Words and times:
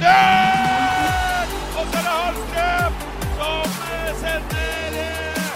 Død! 0.00 1.52
Og 1.78 1.84
så 1.90 1.98
er 1.98 2.04
det 2.04 2.14
Hallstrøm 2.16 2.96
som 3.38 3.76
eh, 3.92 4.10
sender 4.20 4.96
eh, 5.02 5.54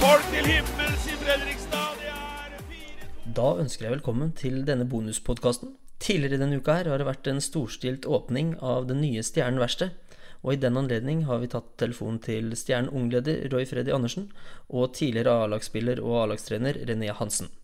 folk 0.00 0.24
til 0.32 0.48
himmels 0.50 1.04
i 1.06 1.14
Fredrikstad. 1.20 2.00
Det 2.00 2.64
4-2. 2.72 3.30
Da 3.36 3.46
ønsker 3.62 3.86
jeg 3.86 3.94
velkommen 3.94 4.32
til 4.42 4.64
denne 4.66 4.88
bonuspodkasten. 4.90 5.76
Tidligere 6.02 6.42
denne 6.42 6.58
uka 6.58 6.80
her 6.80 6.90
har 6.90 6.98
det 6.98 7.06
vært 7.06 7.30
en 7.30 7.38
storstilt 7.44 8.10
åpning 8.10 8.56
av 8.58 8.90
den 8.90 9.04
nye 9.04 9.22
Stjernen 9.22 9.62
verksted. 9.62 9.94
Og 10.42 10.56
i 10.56 10.60
den 10.66 10.82
anledning 10.82 11.28
har 11.30 11.38
vi 11.38 11.52
tatt 11.54 11.76
telefon 11.78 12.18
til 12.26 12.50
Stjernen 12.58 12.90
ungleder 12.90 13.46
Roy 13.54 13.70
Freddy 13.70 13.94
Andersen 13.94 14.32
og 14.66 14.96
tidligere 14.98 15.44
A-lagsspiller 15.44 16.02
og 16.02 16.24
A-lagstrener 16.24 16.82
René 16.90 17.14
Hansen. 17.14 17.54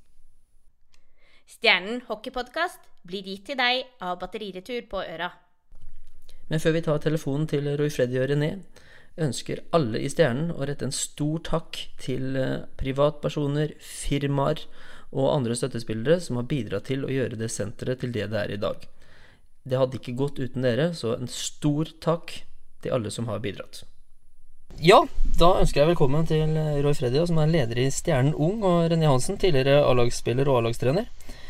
Stjernen 1.46 2.00
hockeypodkast 2.08 2.88
blir 3.06 3.22
gitt 3.22 3.44
til 3.46 3.58
deg 3.60 3.86
av 4.02 4.18
Batteriretur 4.18 4.88
på 4.90 5.02
Øra. 5.04 5.30
Men 6.50 6.62
før 6.62 6.74
vi 6.74 6.82
tar 6.82 6.98
telefonen 7.02 7.46
til 7.50 7.68
Roy 7.78 7.90
Freddy 7.90 8.18
og 8.18 8.28
René, 8.32 8.50
ønsker 9.22 9.62
alle 9.76 10.02
i 10.02 10.10
Stjernen 10.10 10.50
å 10.52 10.66
rette 10.66 10.88
en 10.88 10.94
stor 10.94 11.40
takk 11.46 11.78
til 12.02 12.36
eh, 12.36 12.66
privatpersoner, 12.78 13.76
firmaer 13.80 14.66
og 15.14 15.30
andre 15.32 15.56
støttespillere 15.56 16.18
som 16.20 16.40
har 16.40 16.50
bidratt 16.50 16.90
til 16.90 17.06
å 17.06 17.12
gjøre 17.14 17.38
det 17.40 17.48
senteret 17.54 18.02
til 18.02 18.12
det 18.14 18.26
det 18.34 18.42
er 18.42 18.54
i 18.56 18.60
dag. 18.66 18.82
Det 19.66 19.78
hadde 19.80 20.00
ikke 20.00 20.18
gått 20.18 20.42
uten 20.42 20.66
dere, 20.66 20.92
så 20.98 21.14
en 21.14 21.30
stor 21.30 21.94
takk 22.02 22.40
til 22.82 22.94
alle 22.94 23.10
som 23.14 23.30
har 23.30 23.40
bidratt. 23.42 23.86
Ja, 24.82 24.98
da 25.40 25.54
ønsker 25.62 25.80
jeg 25.80 25.94
velkommen 25.94 26.26
til 26.28 26.52
Roy 26.84 26.92
Freddy, 26.94 27.22
som 27.24 27.38
er 27.40 27.48
leder 27.48 27.78
i 27.80 27.88
Stjernen 27.94 28.34
Ung, 28.34 28.60
og 28.66 28.90
René 28.92 29.08
Hansen, 29.08 29.38
tidligere 29.40 29.80
A-lagsspiller 29.86 30.50
og 30.52 30.60
A-lagstrener, 30.60 31.08
eh, 31.08 31.45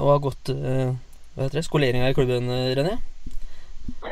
og 0.00 0.10
har 0.14 0.24
gått 0.24 0.50
eh, 0.54 0.96
hva 1.38 1.46
heter 1.46 1.60
det, 1.60 1.68
skoleringa 1.68 2.10
i 2.10 2.14
klubben, 2.16 2.50
eh, 2.50 2.74
René? 2.74 2.96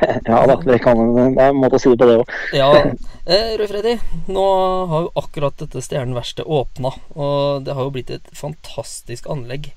Ja 0.25 0.45
da, 0.47 0.55
det, 0.63 0.79
kan, 0.79 0.99
det 1.13 1.43
er 1.43 1.51
en 1.51 1.59
måte 1.59 1.75
å 1.77 1.81
si 1.81 1.91
det 1.91 1.99
på 1.99 2.07
det 2.07 2.15
òg. 2.21 2.31
Ja, 2.55 2.69
eh, 3.27 3.51
Roy 3.59 3.67
Freddy, 3.69 3.97
nå 4.31 4.45
har 4.91 5.05
jo 5.05 5.11
akkurat 5.19 5.59
dette 5.59 5.83
Stjernen 5.83 6.15
verksted 6.17 6.47
åpna, 6.47 6.93
og 7.19 7.67
det 7.67 7.75
har 7.75 7.83
jo 7.83 7.93
blitt 7.97 8.13
et 8.15 8.31
fantastisk 8.31 9.27
anlegg. 9.29 9.73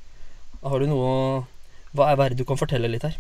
Har 0.63 0.79
du 0.79 0.91
noe 0.91 1.11
Hva 1.97 2.13
er 2.13 2.19
verre 2.21 2.39
du 2.39 2.45
kan 2.47 2.59
fortelle 2.61 2.87
litt 2.93 3.03
her? 3.03 3.17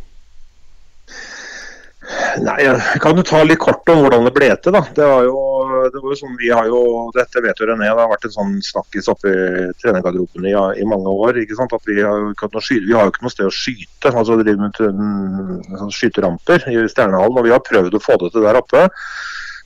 Nei, 2.40 2.56
jeg 2.62 3.00
kan 3.02 3.18
jo 3.18 3.24
ta 3.26 3.40
litt 3.42 3.58
kort 3.60 3.88
om 3.90 4.04
hvordan 4.04 4.28
det 4.28 4.32
ble 4.36 4.50
til. 4.62 4.76
da. 4.76 4.84
Det 4.94 5.08
var 5.10 5.24
jo, 5.26 5.40
det 5.88 6.02
var 6.02 6.12
jo 6.12 6.18
sånn, 6.20 6.36
vi 6.40 6.50
har 6.52 6.68
jo, 6.68 6.80
Dette 7.16 7.42
vet 7.44 7.60
jo 7.60 7.68
René, 7.70 7.88
det 7.88 8.02
har 8.02 8.10
vært 8.10 8.26
en 8.28 8.34
sånn 8.36 8.52
snakkis 8.64 9.08
oppe 9.12 9.30
i 9.32 9.66
trenergarderoben 9.80 10.48
i, 10.50 10.54
i 10.82 10.86
mange 10.88 11.10
år. 11.12 11.40
ikke 11.42 11.58
sant? 11.58 11.74
At 11.76 11.88
Vi 11.88 11.98
har 12.02 12.20
jo 12.20 12.32
ikke, 12.34 12.50
ikke 12.52 13.24
noe 13.26 13.34
sted 13.34 13.48
å 13.48 13.54
skyte. 13.54 14.12
altså 14.12 14.38
drive 14.40 14.60
med 14.60 15.74
sånn 15.80 15.94
skyteramper 15.94 16.68
i 16.70 16.78
Stjernehallen. 16.86 17.38
og 17.38 17.46
Vi 17.46 17.54
har 17.54 17.64
prøvd 17.66 17.96
å 17.96 18.04
få 18.04 18.18
det 18.20 18.32
til 18.34 18.46
der 18.46 18.60
oppe. 18.60 18.88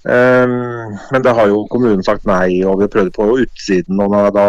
Ehm, 0.08 0.98
men 1.12 1.22
det 1.24 1.32
har 1.32 1.48
jo 1.48 1.62
kommunen 1.72 2.04
sagt 2.04 2.26
nei, 2.28 2.60
og 2.68 2.76
vi 2.78 2.84
har 2.84 2.92
prøvd 2.92 3.12
på 3.16 3.28
utsiden. 3.44 4.00
og 4.04 4.12
Da, 4.12 4.24
da 4.36 4.46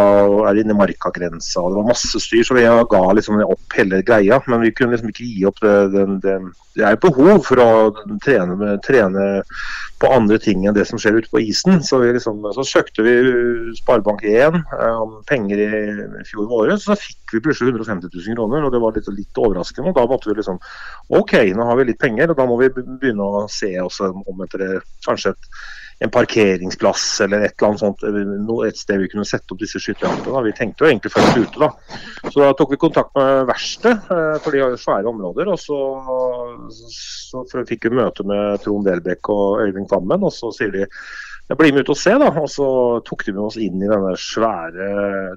er 0.50 0.54
det 0.54 0.66
inne 0.66 0.76
i 0.76 0.82
markagrensa, 0.82 1.62
og 1.62 1.72
det 1.72 1.80
var 1.80 1.90
masse 1.94 2.20
styr. 2.20 2.44
Så 2.44 2.58
vi 2.58 2.66
ga 2.66 3.04
liksom 3.16 3.40
opp 3.46 3.78
hele 3.78 4.04
greia. 4.04 4.42
Men 4.48 4.66
vi 4.66 4.74
kunne 4.76 4.96
liksom 4.96 5.14
ikke 5.14 5.30
gi 5.30 5.48
opp 5.48 5.62
det. 5.64 5.76
Det, 5.96 6.06
det, 6.26 6.38
det 6.76 6.84
er 6.84 6.96
jo 6.96 7.06
behov 7.08 7.46
for 7.48 7.62
å 7.64 7.70
trene, 8.24 8.74
trene 8.84 9.26
på 10.02 10.10
andre 10.12 10.38
ting 10.44 10.66
enn 10.68 10.76
det 10.76 10.84
som 10.90 11.00
skjer 11.00 11.22
ute 11.22 11.32
på 11.32 11.40
isen. 11.40 11.80
Så, 11.86 12.02
vi 12.04 12.12
liksom, 12.18 12.44
så 12.58 12.66
søkte 12.68 13.06
vi 13.06 13.14
Sparebank1 13.80 14.60
eh, 14.60 14.98
om 15.00 15.22
penger 15.30 15.62
i 15.64 15.70
fjor 16.28 16.50
våre, 16.52 16.76
så 16.82 16.98
fikk 17.00 17.38
vi 17.38 17.44
plutselig 17.46 17.72
150 17.72 18.12
000 18.12 18.36
kroner. 18.36 18.68
og 18.68 18.76
Det 18.76 18.84
var 18.84 18.98
litt, 18.98 19.08
litt 19.16 19.40
overraskende. 19.40 19.94
og 19.94 20.00
Da 20.02 20.06
måtte 20.12 20.32
vi 20.32 20.38
liksom 20.42 20.60
OK, 21.16 21.38
nå 21.56 21.70
har 21.70 21.80
vi 21.80 21.88
litt 21.92 22.02
penger, 22.02 22.34
og 22.34 22.40
da 22.42 22.48
må 22.50 22.60
vi 22.60 22.72
begynne 22.76 23.24
å 23.24 23.46
se 23.52 23.72
oss 23.80 24.02
om 24.04 24.44
etter 24.44 24.66
det, 24.66 24.72
kanskje 25.08 25.32
et, 25.32 25.45
en 26.04 26.12
parkeringsplass 26.12 27.22
eller 27.24 27.46
et 27.46 27.54
eller 27.56 27.70
annet 27.70 27.84
sånt, 27.84 28.04
et 28.68 28.80
sted 28.80 29.00
vi 29.00 29.08
kunne 29.12 29.28
sette 29.28 29.54
opp 29.54 29.62
disse 29.62 29.80
skytterjaktene. 29.80 30.42
Vi 30.44 30.56
tenkte 30.58 30.84
jo 30.84 30.90
egentlig 30.90 31.14
først 31.14 31.38
ute, 31.40 31.62
da. 31.62 31.70
Så 32.28 32.42
da 32.42 32.50
tok 32.58 32.74
vi 32.74 32.82
kontakt 32.82 33.14
med 33.16 33.46
verkstedet, 33.48 34.10
eh, 34.12 34.34
for 34.44 34.52
de 34.52 34.64
har 34.64 34.74
jo 34.74 34.82
svære 34.82 35.12
områder. 35.12 35.54
Og 35.54 35.62
så, 35.62 35.80
så 36.76 37.46
fikk 37.70 37.88
vi 37.88 37.96
møte 38.02 38.28
med 38.28 38.60
Trond 38.66 38.90
Delbekk 38.90 39.32
og 39.32 39.64
Øyvind 39.64 39.88
Kvammen, 39.88 40.28
og 40.28 40.36
så 40.36 40.52
sier 40.56 40.76
de 40.76 40.84
jeg 41.46 41.60
blir 41.60 41.76
med 41.76 41.86
ut 41.86 41.92
og 41.94 41.98
se, 42.02 42.14
da. 42.18 42.32
Og 42.42 42.48
så 42.50 42.68
tok 43.06 43.24
de 43.28 43.36
med 43.36 43.44
oss 43.46 43.60
inn 43.62 43.78
i 43.78 43.90
denne 43.90 44.16
svære 44.18 44.88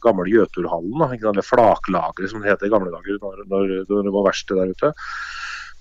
gamle 0.05 0.31
Jøturhallen. 0.33 1.05
Eller 1.19 1.45
flaklageret 1.45 2.33
som 2.33 2.41
det 2.41 2.55
het 2.55 2.65
i 2.65 2.73
gamle 2.73 2.95
dager 2.95 3.21
når, 3.21 3.45
når 3.53 4.07
det 4.09 4.15
var 4.15 4.25
verksted 4.31 4.57
der 4.57 4.73
ute. 4.73 4.95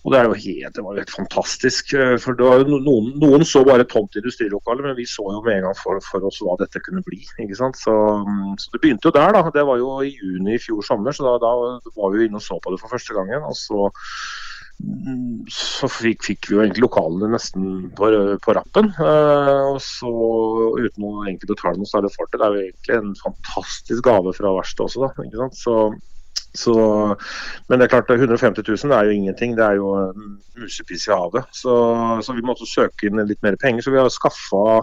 Og 0.05 0.13
det, 0.13 0.19
er 0.19 0.27
jo 0.29 0.35
helt, 0.39 0.75
det 0.75 0.83
var 0.85 0.95
jo 0.95 1.01
helt 1.01 1.15
fantastisk. 1.15 1.93
eh, 1.97 2.15
for 2.23 2.37
noen, 2.39 3.09
noen 3.19 3.45
så 3.47 3.63
bare 3.67 3.83
et 3.83 3.91
tomt 3.91 4.15
industrilokale, 4.15 4.85
men 4.85 4.95
vi 4.95 5.07
så 5.09 5.25
jo 5.33 5.41
med 5.43 5.57
en 5.57 5.67
gang 5.67 5.79
for, 5.79 5.99
for 6.05 6.27
oss 6.29 6.39
hva 6.45 6.55
dette 6.61 6.81
kunne 6.85 7.03
bli. 7.03 7.23
ikke 7.43 7.57
sant? 7.59 7.79
Så, 7.81 7.93
mm, 8.23 8.53
så 8.61 8.71
det 8.71 8.83
begynte 8.83 9.09
jo 9.09 9.15
der, 9.17 9.35
da. 9.35 9.43
Det 9.51 9.65
var 9.67 9.81
jo 9.81 9.97
i 10.05 10.13
juni 10.15 10.55
i 10.55 10.61
fjor 10.63 10.85
sommer, 10.85 11.15
så 11.15 11.27
da, 11.27 11.35
da 11.43 11.53
var 11.97 12.13
vi 12.15 12.27
inne 12.29 12.39
og 12.39 12.45
så 12.45 12.59
på 12.63 12.71
det 12.71 12.79
for 12.83 12.95
første 12.95 13.17
gangen. 13.17 13.43
Og 13.51 13.59
så, 13.59 13.91
mm, 14.79 15.45
så 15.51 15.91
fikk, 15.91 16.23
fikk 16.29 16.51
vi 16.51 16.55
jo 16.55 16.63
egentlig 16.63 16.87
lokalene 16.87 17.33
nesten 17.35 17.71
på, 17.97 18.11
på 18.47 18.55
rappen. 18.61 18.93
Uh, 19.01 19.73
og 19.73 19.81
så 19.83 20.13
uten 20.77 21.03
å 21.09 21.15
egentlig 21.25 21.51
betale 21.51 21.81
noe 21.81 21.89
særlig 21.89 22.15
for 22.15 22.31
det. 22.31 22.39
Det 22.39 22.47
er 22.47 22.55
jo 22.55 22.67
egentlig 22.69 23.01
en 23.01 23.17
fantastisk 23.25 24.07
gave 24.07 24.39
fra 24.39 24.59
verkstedet 24.61 24.87
også, 24.87 25.09
da. 25.09 25.27
ikke 25.27 25.43
sant? 25.43 25.65
Så 25.65 25.81
så, 26.57 26.73
men 27.69 27.79
det 27.79 27.85
er 27.87 27.93
klart 27.93 28.09
150 28.09 28.65
000 28.65 28.93
er 28.97 29.07
jo 29.07 29.15
ingenting, 29.15 29.55
det 29.57 29.65
er 29.65 29.77
jo 29.77 29.91
musepiss 30.57 31.07
i 31.07 31.13
havet. 31.13 31.45
Så, 31.53 31.73
så 32.25 32.35
vi 32.35 32.45
måtte 32.45 32.67
søke 32.69 33.07
inn 33.07 33.21
litt 33.29 33.43
mer 33.45 33.59
penger. 33.61 33.85
Så 33.85 33.93
vi 33.93 34.01
har 34.01 34.09
skaffa 34.13 34.81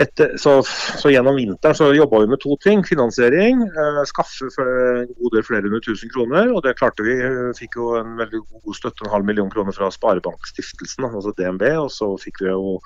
etter, 0.00 0.36
så, 0.40 0.54
så 1.00 1.10
gjennom 1.12 1.36
vinteren 1.36 1.76
så 1.76 1.90
jobba 1.92 2.22
vi 2.22 2.30
med 2.32 2.40
to 2.40 2.56
ting. 2.64 2.80
Finansiering. 2.86 3.60
Eh, 3.68 4.00
skaffe 4.08 4.48
en 4.62 5.10
god 5.18 5.34
del 5.36 5.44
flere 5.44 5.68
hundre 5.68 5.82
tusen 5.84 6.12
kroner. 6.12 6.48
Og 6.52 6.62
det 6.64 6.76
klarte 6.78 7.04
vi. 7.06 7.16
Fikk 7.58 7.76
jo 7.80 7.92
en 8.00 8.14
veldig 8.20 8.40
god 8.40 8.78
støtte, 8.78 9.04
en 9.04 9.12
halv 9.12 9.28
million 9.28 9.50
kroner 9.52 9.76
fra 9.76 9.90
Sparebankstiftelsen, 9.92 11.08
altså 11.10 11.34
DNB. 11.38 11.66
Og 11.84 11.90
så 11.92 12.08
fikk 12.22 12.40
vi 12.44 12.50
jo 12.50 12.78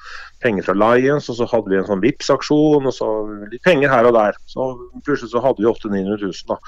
penger 0.42 0.66
fra 0.66 0.76
Lions, 0.82 1.30
og 1.30 1.38
så 1.38 1.48
hadde 1.52 1.72
vi 1.72 1.80
en 1.80 1.88
sånn 1.88 2.02
vips 2.04 2.32
aksjon 2.34 2.90
og 2.90 2.94
så 2.94 3.10
litt 3.52 3.62
penger 3.66 3.92
her 3.92 4.10
og 4.10 4.16
der. 4.18 4.40
Så 4.50 4.72
plutselig 5.06 5.32
så 5.34 5.44
hadde 5.44 5.62
vi 5.62 5.70
800 5.70 5.96
000-900 5.96 6.26
000, 6.26 6.32
da. 6.50 6.58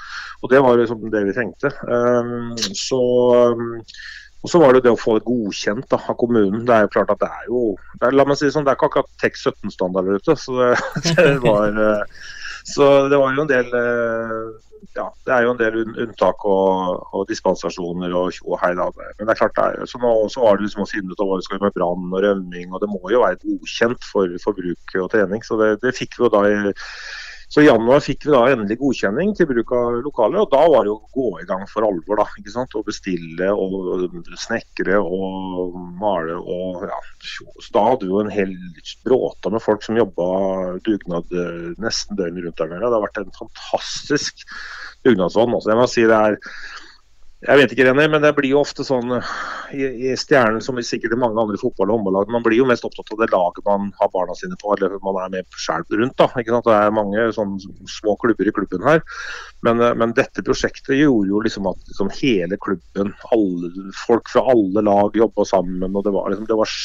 Og 0.43 0.53
det 0.53 0.63
var 0.63 0.79
liksom 0.79 1.09
det 1.11 1.25
vi 1.27 1.35
trengte. 1.35 1.73
Um, 1.89 2.55
så 2.77 3.01
og 4.39 4.51
så 4.51 4.61
var 4.61 4.75
det 4.75 4.85
det 4.85 4.93
å 4.93 4.99
få 4.99 5.17
det 5.17 5.25
godkjent 5.27 5.89
da, 5.91 5.99
av 5.99 6.15
kommunen. 6.19 6.61
Det 6.67 6.75
er 6.75 6.85
jo 6.85 6.93
klart 6.93 7.11
at 7.11 7.19
det 7.19 7.27
er 7.27 7.49
jo 7.51 7.63
det 7.99 8.07
er, 8.07 8.15
La 8.15 8.25
meg 8.27 8.39
si 8.39 8.47
det 8.47 8.53
sånn, 8.55 8.63
det 8.67 8.71
er 8.71 8.79
ikke 8.79 8.87
akkurat 8.91 9.11
TEX 9.19 9.43
17-standarder 9.49 10.21
ute. 10.21 10.35
Så 10.39 10.55
det, 10.55 10.71
det 11.19 11.35
var 11.43 11.75
eh, 11.75 12.17
så 12.69 12.89
det 13.11 13.19
var 13.19 13.35
jo 13.35 13.43
en 13.43 13.51
del 13.51 13.71
eh, 13.75 14.49
ja, 14.95 15.05
det 15.27 15.33
er 15.35 15.43
jo 15.43 15.51
en 15.53 15.59
del 15.59 15.77
unntak 15.83 16.43
og, 16.47 17.03
og 17.15 17.25
dispensasjoner 17.29 18.13
og 18.15 18.31
tjo 18.35 18.53
og 18.53 18.61
hei. 18.63 18.71
da. 18.79 18.87
Men 19.19 19.27
det 19.27 19.33
er 19.33 19.39
klart 19.41 19.57
det 19.57 19.65
er, 19.65 19.79
jo- 19.81 19.89
så 19.91 20.01
nå 20.01 20.13
så 20.31 20.43
var 20.45 20.57
det 20.57 20.67
liksom 20.67 20.85
å 20.85 20.89
finne 20.89 21.11
ut 21.13 21.19
hva 21.23 21.37
vi 21.39 21.45
skal 21.45 21.57
gjøre 21.57 21.67
med 21.67 21.75
brann 21.77 22.13
og 22.15 22.23
rømming. 22.25 22.71
Og 22.71 22.83
det 22.83 22.89
må 22.91 23.01
jo 23.11 23.23
være 23.25 23.41
godkjent 23.43 24.07
for, 24.11 24.31
for 24.43 24.57
bruk 24.57 24.95
og 25.03 25.11
trening. 25.13 25.43
Så 25.45 25.59
det, 25.59 25.73
det 25.83 25.95
fikk 25.99 26.15
vi 26.17 26.25
jo 26.27 26.31
da 26.33 26.45
i 26.47 26.55
så 27.49 27.63
i 27.63 27.65
januar 27.65 28.03
fikk 28.05 28.27
vi 28.27 28.33
da 28.35 28.43
endelig 28.51 28.77
godkjenning 28.77 29.31
til 29.33 29.47
bruk 29.49 29.71
av 29.73 29.95
lokaler, 30.05 30.43
og 30.43 30.51
da 30.51 30.59
var 30.69 30.85
det 30.85 30.91
å 30.93 30.99
gå 31.15 31.29
i 31.41 31.47
gang 31.49 31.63
for 31.71 31.87
alvor. 31.87 32.19
da, 32.21 32.25
ikke 32.37 32.53
sant? 32.53 32.75
Å 32.77 32.83
bestille 32.85 33.47
og 33.49 34.19
snekre 34.37 34.99
og 35.01 35.79
male 35.97 36.35
og 36.37 36.85
ja. 36.85 36.99
Så 37.25 37.73
da 37.73 37.87
hadde 37.87 38.05
vi 38.05 38.13
jo 38.13 38.21
en 38.21 38.29
hel 38.33 38.53
bråta 39.07 39.49
med 39.49 39.65
folk 39.65 39.81
som 39.85 39.97
jobba 39.97 40.27
dugnad 40.85 41.33
eh, 41.33 41.71
nesten 41.81 42.19
døgnet 42.19 42.45
rundt 42.45 42.61
der. 42.61 42.75
Det 42.77 42.93
har 42.93 43.07
vært 43.07 43.23
en 43.23 43.33
fantastisk 43.39 44.45
dugnadsånd. 45.07 45.57
Altså, 45.57 45.73
jeg 45.73 45.81
må 45.81 45.89
si 45.89 46.05
det 46.05 46.21
er 46.21 46.37
jeg 47.39 47.55
vet 47.55 47.71
ikke, 47.71 47.85
René, 47.87 48.03
men 48.11 48.19
det 48.19 48.33
blir 48.35 48.51
jo 48.51 48.59
ofte 48.59 48.83
sånn 48.83 49.13
eh, 49.15 49.27
i, 49.71 49.85
i 50.09 50.15
Stjernen, 50.19 50.59
som 50.63 50.75
sikkert 50.83 51.13
i 51.15 51.19
mange 51.21 51.39
andre 51.39 51.59
fotball- 51.61 51.87
og 51.87 51.95
håndballag, 51.95 52.33
man 52.35 52.43
blir 52.43 52.59
jo 52.59 52.65
mest 52.67 52.83
opptatt 52.83 53.13
av 53.15 53.21
det 53.21 53.29
laget 53.31 53.63
man 53.63 53.93
har 53.95 54.11
barna 54.11 54.35
sine 54.35 54.57
på, 54.59 54.73
eller 54.75 54.97
man 55.05 55.21
er 55.21 55.31
med 55.37 55.47
sjøl 55.55 55.85
rundt. 55.87 56.17
da, 56.19 56.27
ikke 56.35 56.51
sant? 56.51 56.67
Det 56.67 56.75
er 56.75 56.97
mange 56.97 57.29
sånn 57.37 57.55
små 57.87 58.17
klubber 58.19 58.49
i 58.51 58.55
klubben 58.57 58.83
her. 58.83 58.99
Men, 59.63 59.79
eh, 59.79 59.95
men 59.95 60.15
dette 60.17 60.43
prosjektet 60.43 60.97
gjorde 60.99 61.31
jo 61.31 61.39
liksom 61.45 61.69
at 61.71 61.79
liksom 61.87 62.11
hele 62.19 62.59
klubben, 62.59 63.15
alle, 63.31 63.71
folk 64.03 64.27
fra 64.33 64.43
alle 64.51 64.83
lag 64.83 65.15
jobba 65.15 65.47
sammen. 65.47 65.95
og 65.95 66.03
Det 66.03 66.15
var, 66.17 66.27
liksom, 66.33 66.49
det 66.49 66.59
var 66.59 66.75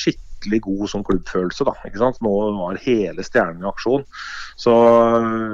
skikkelig 0.44 0.60
god 0.64 0.90
sånn 0.90 1.04
klubbfølelse. 1.06 1.64
da, 1.64 1.74
ikke 1.86 2.00
sant? 2.00 2.20
Nå 2.22 2.32
var 2.58 2.80
hele 2.84 3.24
Stjernen 3.24 3.64
i 3.64 3.68
aksjon. 3.68 4.04
Så, 4.56 4.74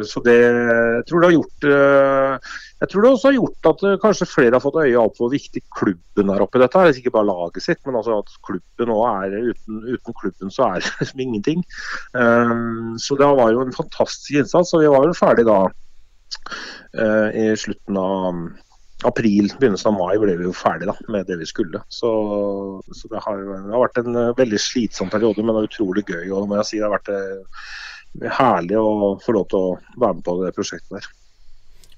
så 0.05 0.23
det 0.25 0.37
jeg 0.41 1.05
tror 1.09 1.21
det 1.23 1.29
har 1.31 1.37
gjort 1.37 1.67
eh, 1.71 2.55
jeg 2.81 2.91
tror 2.91 3.03
det 3.03 3.11
også 3.11 3.29
har 3.29 3.37
gjort 3.37 3.69
at 3.71 3.85
eh, 3.87 3.99
kanskje 4.03 4.29
flere 4.29 4.57
har 4.57 4.65
fått 4.65 4.81
øye 4.83 5.01
opp 5.01 5.19
hvor 5.21 5.33
viktig 5.33 5.63
klubben 5.77 6.33
er 6.33 6.45
oppi 6.45 6.63
dette. 6.63 6.87
Ikke 7.01 7.15
bare 7.15 7.29
laget 7.29 7.65
sitt, 7.65 7.81
men 7.87 7.99
altså 8.01 8.21
at 8.21 8.33
klubben 8.47 8.91
nå 8.91 8.99
er 9.09 9.37
uten, 9.53 9.85
uten 9.87 10.17
klubben 10.21 10.53
så 10.53 10.71
er 10.71 10.81
det 10.81 10.95
liksom 11.01 11.25
ingenting. 11.27 11.65
Um, 12.13 12.97
så 13.01 13.19
det 13.21 13.29
var 13.41 13.55
jo 13.55 13.63
en 13.65 13.77
fantastisk 13.77 14.41
innsats, 14.43 14.75
og 14.75 14.85
vi 14.85 14.91
var 14.93 15.07
jo 15.07 15.17
ferdig 15.17 15.47
da 15.49 15.61
eh, 16.97 17.29
i 17.45 17.47
slutten 17.59 18.01
av 18.01 18.43
april, 19.09 19.51
begynnelsen 19.61 19.93
av 19.93 19.97
mai 19.99 20.19
ble 20.21 20.35
vi 20.39 20.47
jo 20.49 20.57
ferdig 20.57 20.89
da, 20.91 20.97
med 21.13 21.29
det 21.29 21.39
vi 21.41 21.49
skulle. 21.49 21.83
Så, 21.89 22.11
så 22.85 23.13
det, 23.13 23.23
har, 23.25 23.41
det, 23.41 23.71
har, 23.73 23.85
vært 23.85 24.03
en 24.03 24.19
uh, 24.19 24.35
veldig 24.39 24.61
slitsom 24.61 25.13
periode, 25.13 25.45
men 25.45 25.57
det 25.57 25.71
utrolig 25.71 26.05
gøy. 26.09 26.29
og 26.35 26.51
må 26.51 26.59
jeg 26.61 26.69
si 26.69 26.81
Det 26.81 26.87
har 26.89 26.97
vært 26.97 27.13
uh, 27.15 27.65
herlig 28.41 28.79
å 28.81 29.17
få 29.23 29.37
lov 29.37 29.49
til 29.51 29.61
å 29.61 29.73
være 29.97 30.19
med 30.19 30.27
på 30.27 30.37
det 30.43 30.55
prosjektet 30.57 30.99
der. 30.99 31.11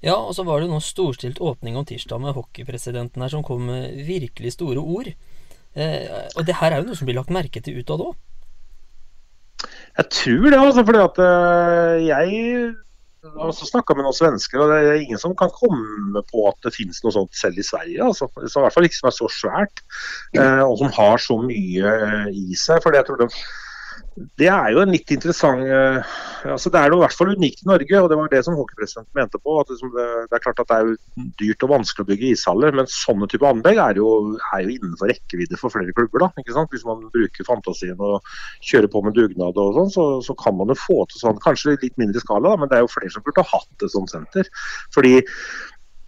Ja, 0.03 0.17
og 0.19 0.33
så 0.35 0.43
var 0.43 0.59
det 0.59 0.67
nå 0.67 0.81
storstilt 0.83 1.39
åpning 1.39 1.77
om 1.79 1.85
tirsdag 1.87 2.19
med 2.19 2.35
hockeypresidenten 2.35 3.23
her, 3.23 3.31
som 3.31 3.45
kom 3.45 3.63
med 3.69 4.03
virkelig 4.03 4.57
store 4.57 4.83
ord. 4.83 5.13
Eh, 5.73 6.27
og 6.35 6.43
det 6.45 6.57
her 6.59 6.73
er 6.73 6.81
jo 6.81 6.89
noe 6.89 6.99
som 6.99 7.07
blir 7.07 7.15
lagt 7.15 7.31
merke 7.33 7.61
til 7.63 7.79
utad 7.79 8.03
òg? 8.03 8.17
Jeg 9.95 10.09
tror 10.11 10.49
det, 10.49 10.59
altså. 10.59 10.83
Fordi 10.83 11.01
at 11.05 11.21
uh, 11.23 11.95
jeg 12.03 12.73
har 13.23 13.49
også 13.49 13.67
snakka 13.69 13.95
med 13.95 14.05
noen 14.05 14.15
svensker, 14.17 14.59
og 14.59 14.71
det 14.71 14.79
er 14.83 15.01
ingen 15.01 15.21
som 15.21 15.35
kan 15.39 15.51
komme 15.55 16.23
på 16.27 16.45
at 16.49 16.57
det 16.65 16.73
finnes 16.75 16.99
noe 17.05 17.15
sånt 17.15 17.37
selv 17.37 17.59
i 17.59 17.65
Sverige. 17.65 17.99
Altså. 18.03 18.27
Så 18.43 18.59
I 18.59 18.65
hvert 18.65 18.75
fall 18.75 18.87
ikke 18.89 18.99
som 18.99 19.09
er 19.09 19.15
så 19.15 19.29
svært, 19.31 19.83
uh, 20.37 20.63
og 20.65 20.75
som 20.81 20.91
har 20.97 21.23
så 21.23 21.37
mye 21.43 21.93
i 22.33 22.59
seg. 22.59 22.83
for 22.83 22.95
jeg 22.95 23.07
tror 23.07 23.21
det 23.23 23.29
det 24.37 24.47
er 24.51 24.69
jo 24.73 24.81
en 24.83 24.91
litt 24.93 25.09
interessant 25.13 25.63
uh, 25.65 26.13
altså 26.53 26.69
Det 26.73 26.79
er 26.79 26.91
noe 26.91 26.99
i 26.99 27.03
hvert 27.05 27.17
fall 27.17 27.31
unikt 27.33 27.63
i 27.63 27.69
Norge, 27.69 27.99
og 27.99 28.09
det 28.11 28.17
var 28.19 28.29
det 28.29 28.41
som 28.45 28.57
hockeypresidenten 28.57 29.17
mente 29.17 29.39
på. 29.41 29.55
at 29.61 29.71
liksom 29.71 29.93
det, 29.95 30.07
det, 30.27 30.37
er 30.37 30.43
klart 30.43 30.61
at 30.61 30.69
det 30.69 30.77
er 30.77 30.89
jo 30.89 31.27
dyrt 31.39 31.65
og 31.65 31.71
vanskelig 31.71 32.05
å 32.05 32.09
bygge 32.11 32.31
ishaller, 32.33 32.75
men 32.77 32.89
sånne 32.91 33.29
type 33.31 33.47
anlegg 33.47 33.79
er 33.81 34.01
jo, 34.01 34.09
er 34.51 34.65
jo 34.65 34.75
innenfor 34.75 35.09
rekkevidde 35.09 35.59
for 35.61 35.73
flere 35.73 35.95
klubber. 35.95 36.25
da, 36.25 36.43
ikke 36.43 36.57
sant? 36.57 36.73
Hvis 36.75 36.85
man 36.87 37.05
bruker 37.15 37.47
fantasien 37.47 38.03
og 38.03 38.33
kjører 38.61 38.91
på 38.91 39.03
med 39.07 39.17
dugnad 39.17 39.61
og 39.63 39.79
sånn, 39.79 39.93
så, 39.95 40.07
så, 40.25 40.37
kan 40.43 40.57
man 40.59 40.73
jo 40.73 40.77
få 40.77 40.99
til 41.09 41.23
sånn, 41.23 41.41
kanskje 41.43 41.77
litt 41.77 41.97
mindre 42.01 42.21
skala, 42.21 42.51
da, 42.51 42.59
men 42.59 42.71
det 42.71 42.79
er 42.79 42.85
jo 42.85 42.93
flere 42.93 43.13
som 43.13 43.25
burde 43.25 43.47
hatt 43.49 43.87
et 43.87 43.95
sånt 43.95 44.13
senter. 44.13 44.51
fordi 44.93 45.21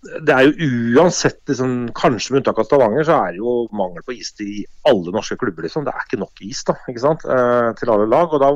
det 0.05 0.33
er 0.33 0.47
jo 0.47 0.69
uansett, 0.99 1.39
liksom, 1.49 1.75
kanskje 1.97 2.33
med 2.33 2.41
unntak 2.41 2.59
av 2.61 2.67
Stavanger, 2.67 3.05
så 3.07 3.17
er 3.17 3.35
det 3.35 3.41
jo 3.41 3.55
mangel 3.75 4.05
på 4.05 4.15
is 4.15 4.31
i 4.43 4.63
alle 4.89 5.13
norske 5.15 5.37
klubber. 5.41 5.65
Liksom. 5.65 5.85
Det 5.87 5.93
er 5.93 6.07
ikke 6.07 6.21
nok 6.21 6.43
is 6.45 6.63
da, 6.67 6.77
ikke 6.91 7.03
sant? 7.03 7.25
Eh, 7.25 7.69
til 7.79 7.93
alle 7.93 8.07
lag. 8.11 8.33
og 8.33 8.43
Da 8.43 8.51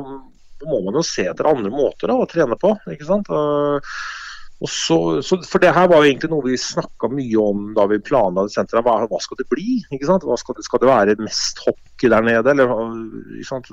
må 0.70 0.80
man 0.86 0.98
jo 0.98 1.04
se 1.06 1.26
etter 1.30 1.48
andre 1.50 1.72
måter 1.74 2.10
da, 2.10 2.18
å 2.20 2.28
trene 2.30 2.58
på. 2.60 2.74
ikke 2.94 3.08
sant? 3.08 3.30
Eh, 3.30 3.94
og 4.60 4.68
så, 4.68 4.96
så, 5.24 5.38
for 5.48 5.62
det 5.62 5.72
her 5.72 5.88
var 5.88 6.02
jo 6.02 6.10
egentlig 6.10 6.28
noe 6.34 6.44
vi 6.44 6.58
snakka 6.60 7.08
mye 7.08 7.40
om 7.40 7.70
da 7.76 7.86
vi 7.88 8.00
planla 8.04 8.44
senteret. 8.52 8.84
Hva, 8.84 9.08
hva, 9.08 9.20
skal 9.24 9.40
det 9.40 9.48
bli? 9.52 9.78
ikke 9.88 10.08
sant? 10.08 10.26
Skal 10.42 10.60
skal, 10.66 10.82
det, 10.82 10.90
være 10.90 11.16
mest 11.24 11.62
hockey 11.64 12.12
der 12.12 12.26
nede? 12.26 12.52
eller 12.52 12.74
ikke 13.38 13.48
sant? 13.48 13.72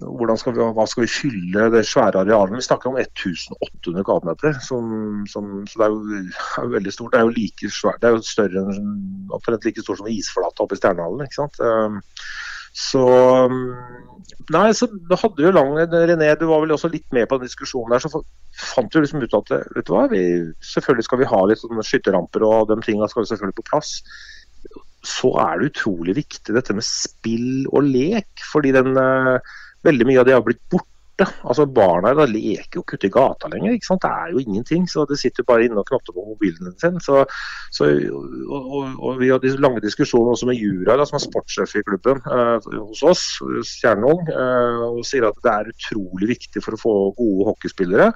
Skal 0.00 0.54
vi, 0.56 0.66
hva 0.72 0.86
skal 0.88 1.04
vi 1.04 1.10
fylle 1.10 1.66
det 1.72 1.84
svære 1.84 2.22
arealet 2.22 2.56
Vi 2.56 2.64
snakker 2.64 2.90
om 2.90 2.96
1800 2.96 4.04
kvadratmeter. 4.04 4.56
Så 4.64 4.78
det 4.80 5.84
er 5.84 5.90
jo, 5.92 6.22
er 6.62 6.72
veldig 6.72 6.92
stort. 6.92 7.12
Det 7.12 7.20
er 7.20 7.26
jo 7.26 7.36
like 7.36 7.70
svært, 7.70 8.00
det 8.00 8.08
er 8.08 8.16
jo 8.16 8.22
større 8.24 8.64
omtrent 9.32 9.64
like 9.64 9.82
stort 9.82 10.00
som 10.00 10.08
isflata 10.08 10.64
oppe 10.64 10.74
i 10.74 10.80
Stjernehallen. 10.80 11.26
ikke 11.26 11.40
sant? 11.42 11.60
Ehm, 11.60 12.00
så 12.72 13.04
Nei, 14.50 14.72
så 14.74 14.88
hadde 14.90 15.44
jo 15.44 15.52
lang 15.54 15.76
René, 15.76 16.32
du 16.34 16.48
var 16.48 16.64
vel 16.64 16.72
også 16.74 16.88
litt 16.90 17.06
med 17.14 17.28
på 17.28 17.36
den 17.38 17.46
diskusjonen 17.46 17.92
der. 17.92 18.02
Så 18.02 18.22
fant 18.72 18.94
vi 18.94 19.04
liksom 19.04 19.22
ut 19.22 19.36
at 19.38 19.52
vet 19.76 19.86
du 19.86 19.92
hva, 19.94 20.08
vi, 20.10 20.22
selvfølgelig 20.72 21.06
skal 21.06 21.20
vi 21.20 21.28
ha 21.30 21.42
litt 21.46 21.60
sånne 21.60 21.84
skytterramper 21.86 22.44
og 22.48 22.72
de 22.72 22.80
tingene 22.82 23.08
skal 23.12 23.22
vi 23.22 23.30
selvfølgelig 23.30 23.60
på 23.60 23.68
plass 23.70 24.00
så 25.02 25.32
er 25.42 25.58
det 25.58 25.72
utrolig 25.72 26.14
viktig 26.20 26.54
dette 26.54 26.74
med 26.76 26.86
spill 26.86 27.66
og 27.72 27.88
lek. 27.90 28.30
Fordi 28.52 28.70
den, 28.74 28.94
uh, 28.94 29.42
veldig 29.86 30.08
mye 30.08 30.22
av 30.22 30.28
det 30.28 30.34
har 30.36 30.44
blitt 30.46 30.62
borte. 30.72 30.88
Altså 31.44 31.66
Barna 31.68 32.14
da 32.16 32.24
leker 32.26 32.78
jo 32.78 32.82
ikke 32.82 32.96
ute 32.98 33.06
i 33.06 33.12
gata 33.12 33.50
lenger. 33.52 33.74
ikke 33.76 33.88
sant? 33.90 34.02
Det 34.04 34.10
er 34.10 34.32
jo 34.32 34.40
ingenting. 34.42 34.86
så 34.90 35.04
De 35.06 35.18
sitter 35.18 35.46
bare 35.46 35.66
inne 35.66 35.78
og 35.78 35.86
knotter 35.90 36.16
på 36.16 36.24
mobilen 36.30 36.72
sin. 36.80 36.98
Så, 37.04 37.24
så, 37.74 37.90
og, 37.90 38.56
og, 38.62 38.96
og, 38.96 39.20
Vi 39.20 39.28
har 39.30 39.44
lange 39.60 39.84
diskusjoner 39.84 40.32
også 40.32 40.48
med 40.48 40.58
Jura, 40.58 40.96
da, 40.96 41.06
som 41.06 41.18
er 41.18 41.26
sportssjef 41.26 41.76
i 41.78 41.84
klubben 41.86 42.22
eh, 42.24 42.72
hos 42.80 43.04
oss, 43.06 43.26
Stjerneung, 43.68 44.24
eh, 44.32 44.82
og 44.88 45.04
sier 45.06 45.28
at 45.28 45.38
det 45.44 45.52
er 45.52 45.70
utrolig 45.74 46.32
viktig 46.34 46.64
for 46.64 46.78
å 46.78 46.82
få 46.86 46.96
gode 47.20 47.52
hockeyspillere. 47.52 48.10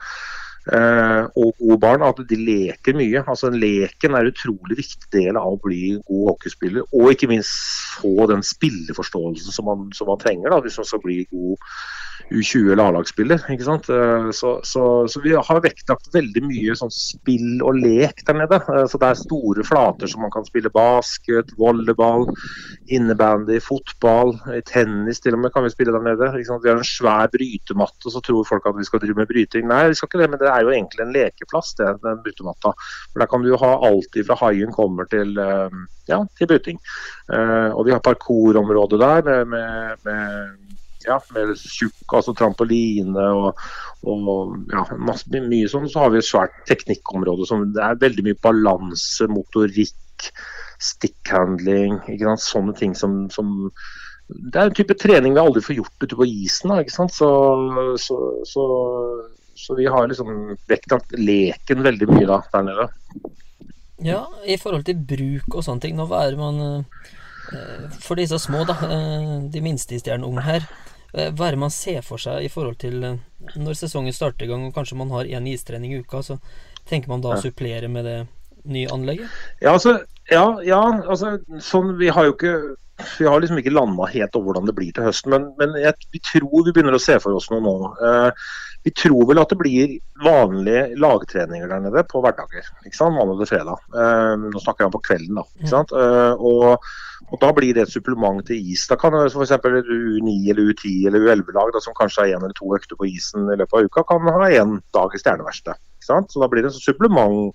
Uh, 0.66 1.30
og 1.38 1.52
gode 1.60 1.78
barn, 1.78 2.02
at 2.02 2.18
de 2.26 2.38
leker 2.40 2.96
mye. 2.98 3.22
Altså 3.22 3.52
Leken 3.54 4.16
er 4.16 4.26
en 4.26 4.32
utrolig 4.32 4.80
viktig 4.80 5.12
del 5.14 5.38
av 5.38 5.54
å 5.54 5.60
bli 5.62 5.94
god 6.08 6.32
hockeyspiller. 6.32 6.88
Og 6.90 7.12
ikke 7.12 7.30
minst 7.30 7.54
få 8.00 8.26
den 8.32 8.42
spilleforståelsen 8.46 9.54
som 9.54 9.70
man, 9.70 9.86
som 9.94 10.10
man 10.10 10.20
trenger 10.22 10.50
da, 10.50 10.58
hvis 10.64 10.80
man 10.82 10.90
skal 10.90 11.04
bli 11.04 11.22
god 11.30 11.62
U20- 12.30 12.72
eller 12.72 12.84
A-lagsspiller. 12.84 13.40
Eh, 13.50 14.30
så, 14.30 14.60
så, 14.62 15.08
så, 15.08 15.20
vi 15.20 15.34
har 15.34 15.60
vektlagt 15.62 16.10
veldig 16.14 16.42
mye 16.46 16.74
sånn 16.78 16.92
spill 16.92 17.62
og 17.62 17.78
lek 17.82 18.24
der 18.26 18.38
nede. 18.40 18.60
Eh, 18.72 18.86
så 18.90 18.98
Det 18.98 19.10
er 19.10 19.20
store 19.20 19.66
flater 19.66 20.10
som 20.10 20.24
man 20.24 20.32
kan 20.34 20.46
spille 20.48 20.72
basket, 20.74 21.52
volleyball, 21.60 22.26
innebandy, 22.90 23.60
fotball, 23.62 24.34
tennis 24.66 25.22
til 25.22 25.36
og 25.36 25.44
med 25.44 25.54
kan 25.54 25.66
vi 25.66 25.74
spille 25.74 25.94
der 25.94 26.06
nede. 26.06 26.32
Vi 26.34 26.46
har 26.48 26.74
en 26.74 26.86
svær 26.86 27.30
brytematte, 27.32 28.08
og 28.08 28.16
så 28.16 28.24
tror 28.24 28.48
folk 28.48 28.66
at 28.66 28.78
vi 28.78 28.88
skal 28.88 29.02
drive 29.04 29.20
med 29.20 29.30
bryting. 29.30 29.68
Nei, 29.70 29.86
vi 29.92 29.98
skal 29.98 30.10
ikke 30.10 30.24
det, 30.24 30.30
men 30.32 30.42
det 30.42 30.50
er 30.56 30.66
jo 30.66 30.74
egentlig 30.74 31.04
en 31.04 31.14
lekeplass, 31.14 31.74
det, 31.78 31.92
den 32.04 32.22
buttematta. 32.24 32.74
For 33.12 33.22
Der 33.22 33.30
kan 33.30 33.44
du 33.44 33.50
jo 33.52 33.60
ha 33.62 33.72
alt 33.88 34.20
fra 34.28 34.38
haien 34.44 34.74
kommer 34.74 35.08
til, 35.12 35.36
eh, 35.38 35.80
ja, 36.10 36.22
til 36.38 36.50
bryting. 36.50 36.80
Og 37.28 37.82
vi 37.86 37.92
har 37.94 38.04
parkourområde 38.04 39.00
der 39.00 39.24
med, 39.26 39.48
med, 39.50 40.04
med 40.06 40.66
ja, 41.06 41.18
med 41.34 41.54
tjukk 41.58 42.14
altså 42.18 42.34
trampoline 42.36 43.26
og, 43.38 43.60
og 44.06 44.56
ja, 44.72 44.84
masse, 44.98 45.28
mye 45.30 45.68
sånn. 45.70 45.88
Så 45.90 46.02
har 46.02 46.12
vi 46.14 46.20
et 46.22 46.28
svært 46.28 46.56
teknikkområde 46.70 47.46
som 47.48 47.68
det 47.74 47.84
er 47.84 48.00
veldig 48.02 48.26
mye 48.28 48.40
balanse, 48.44 49.28
motorikk, 49.30 50.30
stickhandling, 50.82 52.00
ikke 52.04 52.26
sant? 52.30 52.44
sånne 52.46 52.76
ting 52.78 52.96
som, 52.98 53.24
som 53.32 53.70
det 54.26 54.58
er 54.58 54.68
en 54.68 54.74
type 54.74 54.96
trening 54.98 55.36
vi 55.36 55.42
aldri 55.42 55.62
får 55.62 55.78
gjort 55.78 56.02
ute 56.02 56.18
på 56.18 56.26
isen. 56.26 56.72
Da, 56.72 56.80
ikke 56.82 56.96
sant? 56.96 57.14
Så, 57.14 57.28
så, 58.02 58.16
så, 58.48 58.64
så 59.56 59.76
vi 59.78 59.88
har 59.90 60.08
liksom 60.08 60.56
vektlagt 60.68 61.14
leken 61.18 61.84
veldig 61.86 62.08
mye 62.12 62.28
da, 62.28 62.40
der 62.52 62.66
nede. 62.66 62.88
Ja, 64.04 64.26
i 64.44 64.58
forhold 64.60 64.84
til 64.86 64.98
bruk 65.00 65.56
og 65.56 65.64
sånne 65.64 65.86
ting. 65.86 65.96
Nå 65.96 66.04
er 66.12 66.36
man 66.36 66.60
eh, 66.66 67.86
For 68.02 68.18
disse 68.20 68.38
små, 68.42 68.66
da, 68.68 68.76
eh, 68.84 69.30
de 69.52 69.62
minste 69.64 69.96
i 69.96 70.02
Stjerne 70.02 70.28
Ung 70.28 70.42
her, 70.44 70.66
Eh, 71.16 71.32
hva 71.32 71.48
er 71.48 71.56
det 71.56 71.62
man 71.62 71.72
ser 71.72 72.02
for 72.04 72.20
seg 72.20 72.44
i 72.44 72.50
forhold 72.52 72.76
til 72.82 73.04
eh, 73.06 73.20
når 73.56 73.78
sesongen 73.78 74.14
starter 74.14 74.44
i 74.44 74.50
gang 74.50 74.66
og 74.66 74.74
kanskje 74.76 74.98
man 75.00 75.12
har 75.14 75.28
én 75.28 75.46
istrening 75.48 75.94
i 75.94 76.00
uka, 76.04 76.22
så 76.22 76.36
tenker 76.88 77.08
man 77.12 77.22
da 77.24 77.32
å 77.34 77.40
supplere 77.40 77.88
med 77.92 78.04
det 78.04 78.18
nye 78.68 78.90
anlegget? 78.92 79.30
Ja, 79.62 79.72
altså, 79.72 80.00
ja, 80.28 80.44
ja, 80.66 80.82
altså 81.06 81.36
sånn, 81.62 81.94
vi 82.00 82.10
har 82.12 82.28
jo 82.28 82.34
ikke 82.34 82.56
vi 83.18 83.26
har 83.28 83.40
liksom 83.40 83.58
ikke 83.60 83.74
landa 83.74 84.06
helt 84.08 84.36
over 84.38 84.50
hvordan 84.50 84.68
det 84.70 84.76
blir 84.76 84.92
til 84.96 85.04
høsten, 85.04 85.34
men, 85.34 85.50
men 85.60 85.74
jeg, 85.80 86.08
vi 86.14 86.20
tror 86.24 86.64
vi 86.64 86.72
begynner 86.72 86.96
å 86.96 87.02
se 87.02 87.18
for 87.20 87.36
oss 87.36 87.50
noe 87.52 87.60
nå. 87.64 87.74
Eh, 88.00 88.46
vi 88.86 88.92
tror 88.96 89.26
vel 89.28 89.40
at 89.42 89.50
det 89.52 89.58
blir 89.60 89.96
vanlige 90.24 90.86
lagtreninger 91.02 91.68
der 91.68 91.82
nede 91.84 92.04
på 92.08 92.22
hverdager. 92.24 92.68
ikke 92.86 92.96
sant? 92.96 93.16
Mandag 93.18 93.42
til 93.42 93.50
fredag. 93.50 93.82
Eh, 93.92 94.32
nå 94.46 94.62
snakker 94.62 94.84
jeg 94.84 94.92
om 94.92 94.96
på 94.96 95.04
kvelden, 95.10 95.42
da. 95.42 95.44
ikke 95.60 95.74
sant? 95.74 95.92
Eh, 95.92 96.32
og 96.40 96.88
og 97.32 97.40
Da 97.40 97.48
blir 97.50 97.74
det 97.74 97.86
et 97.86 97.90
supplement 97.90 98.44
til 98.46 98.60
is. 98.72 98.84
Da 98.86 98.94
kan 99.00 99.14
f.eks. 99.16 99.50
U9 99.56 100.34
eller 100.52 100.68
U10 100.70 101.08
eller 101.08 101.24
U11-lag 101.24 101.78
som 101.82 101.96
kanskje 101.96 102.22
har 102.22 102.36
én 102.36 102.44
eller 102.44 102.54
to 102.54 102.68
økter 102.76 102.98
på 102.98 103.08
isen 103.08 103.48
i 103.50 103.56
løpet 103.58 103.74
av 103.74 103.88
uka, 103.88 104.04
kan 104.06 104.28
ha 104.30 104.50
én 104.50 104.76
dag 104.94 105.14
i 105.14 105.20
stjerneverkstedet. 105.22 105.80
Så 106.06 106.40
Da 106.40 106.46
blir 106.46 106.62
det 106.62 106.70
et 106.70 106.78
supplement, 106.78 107.50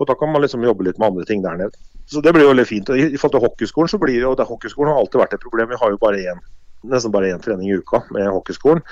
og 0.00 0.06
da 0.08 0.14
kan 0.16 0.32
man 0.32 0.40
liksom 0.40 0.64
jobbe 0.64 0.86
litt 0.86 0.98
med 0.98 1.10
andre 1.10 1.26
ting 1.28 1.42
der 1.42 1.58
nede. 1.60 1.76
Så 2.12 2.20
Det 2.20 2.32
blir 2.34 2.44
jo 2.44 2.52
veldig 2.52 2.68
fint. 2.68 2.90
I 2.92 3.16
forhold 3.16 3.36
til 3.38 3.46
hockeyskolen 3.46 3.88
så 3.88 4.00
blir 4.00 4.18
det 4.18 4.26
jo, 4.26 4.34
det 4.36 4.48
hockeyskolen 4.48 4.92
har 4.92 5.00
alltid 5.00 5.22
vært 5.22 5.38
et 5.38 5.46
problem. 5.46 5.70
Vi 5.72 5.80
har 5.80 5.94
jo 5.94 6.02
bare 6.02 6.20
én 6.32 6.42
nesten 6.90 7.12
bare 7.14 7.30
én 7.30 7.42
trening 7.42 7.70
i 7.70 7.76
uka 7.78 8.02
med 8.10 8.26
hockeyskolen. 8.32 8.82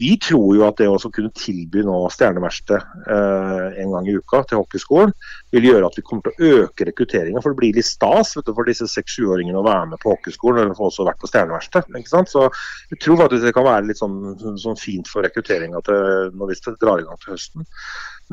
Vi 0.00 0.14
tror 0.22 0.56
jo 0.56 0.64
at 0.66 0.78
det 0.80 0.88
å 0.88 0.96
kunne 1.12 1.32
tilby 1.36 1.84
nå 1.86 1.98
stjerneverksted 2.12 2.80
eh, 3.12 3.80
en 3.82 3.92
gang 3.92 4.08
i 4.08 4.16
uka 4.16 4.42
til 4.48 4.62
hockeyskolen, 4.62 5.12
vil 5.54 5.68
gjøre 5.68 5.90
at 5.90 5.98
vi 5.98 6.04
kommer 6.06 6.26
til 6.26 6.32
å 6.32 6.62
øke 6.62 6.88
rekrutteringa. 6.88 7.42
For 7.44 7.52
det 7.52 7.60
blir 7.60 7.76
litt 7.78 7.88
stas 7.88 8.34
du, 8.36 8.52
for 8.52 8.68
disse 8.68 8.88
seks-sjuåringene 8.90 9.60
å 9.60 9.66
være 9.66 9.92
med 9.92 10.02
på 10.02 10.14
hockeyskolen, 10.14 10.64
eller 10.64 10.78
få 10.78 10.88
også 10.90 11.08
vært 11.08 11.20
på 11.22 11.30
stjerneverksted. 11.30 11.92
Så 12.32 12.48
vi 12.90 13.00
tror 13.02 13.20
faktisk 13.24 13.46
det 13.46 13.54
kan 13.56 13.68
være 13.68 13.90
litt 13.90 14.00
sånn, 14.00 14.20
sånn 14.62 14.80
fint 14.80 15.08
for 15.10 15.26
rekrutteringa 15.26 15.82
når 15.86 16.52
vi 16.52 16.60
drar 16.80 17.02
i 17.02 17.06
gang 17.06 17.20
til 17.22 17.36
høsten. 17.36 17.66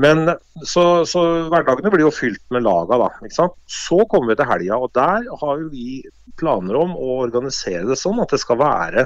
Men 0.01 0.25
så, 0.65 1.05
så, 1.05 1.21
hverdagene 1.53 1.91
blir 1.93 2.07
jo 2.07 2.13
fylt 2.13 2.41
med 2.53 2.65
laga, 2.65 2.97
da. 2.97 3.09
Ikke 3.21 3.35
sant? 3.35 3.57
Så 3.69 3.99
kommer 4.09 4.31
vi 4.31 4.39
til 4.39 4.49
helga, 4.49 4.79
og 4.81 4.93
der 4.97 5.27
har 5.41 5.61
jo 5.61 5.69
vi 5.73 6.01
planer 6.39 6.79
om 6.79 6.95
å 6.97 7.19
organisere 7.27 7.85
det 7.85 7.99
sånn 7.99 8.21
at 8.23 8.33
det 8.33 8.41
skal 8.41 8.57
være 8.63 9.05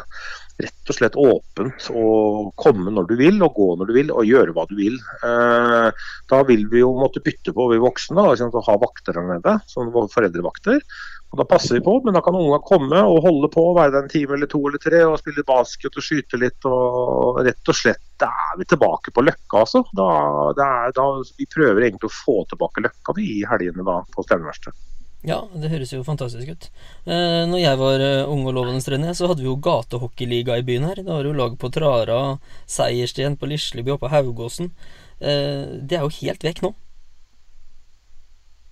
rett 0.58 0.90
og 0.90 0.98
slett 0.98 1.18
åpent 1.20 1.90
og 1.94 2.54
komme 2.58 2.94
når 2.94 3.10
du 3.12 3.16
vil, 3.20 3.38
og 3.46 3.58
gå 3.58 3.68
når 3.78 3.90
du 3.90 3.94
vil, 3.98 4.14
og 4.14 4.26
gjøre 4.26 4.56
hva 4.56 4.66
du 4.70 4.74
vil. 4.80 4.98
Eh, 5.26 6.08
da 6.32 6.40
vil 6.48 6.66
vi 6.72 6.82
jo 6.82 6.96
måtte 6.98 7.22
bytte 7.26 7.54
på, 7.54 7.68
vi 7.72 7.82
voksne, 7.82 8.18
da, 8.18 8.34
sånn 8.40 8.56
ha 8.56 8.80
vakter 8.82 9.20
der 9.20 9.30
nede, 9.36 9.58
som 9.70 9.94
foreldrevakter. 9.94 10.82
Og 11.28 11.42
Da 11.42 11.44
passer 11.44 11.76
vi 11.76 11.84
på, 11.84 11.98
men 12.06 12.16
da 12.16 12.22
kan 12.24 12.38
ungene 12.40 12.64
komme 12.64 13.02
og 13.04 13.26
holde 13.26 13.50
på, 13.52 13.64
være 13.76 13.92
der 13.94 14.06
en 14.06 14.12
time 14.12 14.38
eller 14.38 14.48
to 14.48 14.62
eller 14.64 14.80
tre 14.80 15.02
og 15.04 15.18
spille 15.20 15.44
basket 15.48 16.00
og 16.00 16.06
skyte 16.06 16.40
litt. 16.40 16.66
og 16.66 17.42
rett 17.44 17.74
og 17.74 17.76
slett, 17.76 18.04
Da 18.18 18.32
er 18.32 18.58
vi 18.58 18.66
tilbake 18.66 19.12
på 19.14 19.22
Løkka, 19.22 19.60
altså. 19.66 19.84
Da, 19.94 20.08
er, 20.56 20.92
da, 20.96 21.08
vi 21.38 21.46
prøver 21.46 21.84
egentlig 21.84 22.10
å 22.10 22.18
få 22.24 22.44
tilbake 22.50 22.82
Løkka 22.82 23.14
vi, 23.20 23.42
i 23.42 23.46
helgene 23.46 23.86
da 23.86 24.00
på 24.10 24.24
Stjerneverkstedet. 24.24 24.97
Ja, 25.28 25.42
det 25.60 25.68
høres 25.74 25.92
jo 25.92 26.06
fantastisk 26.08 26.54
ut. 26.54 26.66
Eh, 27.04 27.44
når 27.52 27.60
jeg 27.60 27.80
var 27.82 28.00
uh, 28.00 28.30
ung 28.32 28.46
og 28.48 28.54
lovende 28.56 28.84
trener, 28.84 29.12
så 29.18 29.28
hadde 29.28 29.44
vi 29.44 29.50
jo 29.50 29.58
gatehockeyliga 29.60 30.56
i 30.56 30.64
byen 30.64 30.88
her. 30.88 31.02
Da 31.04 31.18
var 31.18 31.26
det 31.26 31.34
jo 31.34 31.40
lag 31.42 31.58
på 31.60 31.70
Trara, 31.76 32.20
Seiersten, 32.64 33.36
på 33.36 33.50
Lisleby 33.52 33.92
og 33.98 34.00
på 34.06 34.12
Haugåsen. 34.14 34.72
Eh, 35.20 35.66
det 35.84 35.98
er 35.98 36.06
jo 36.06 36.14
helt 36.22 36.48
vekk 36.48 36.64
nå. 36.64 36.72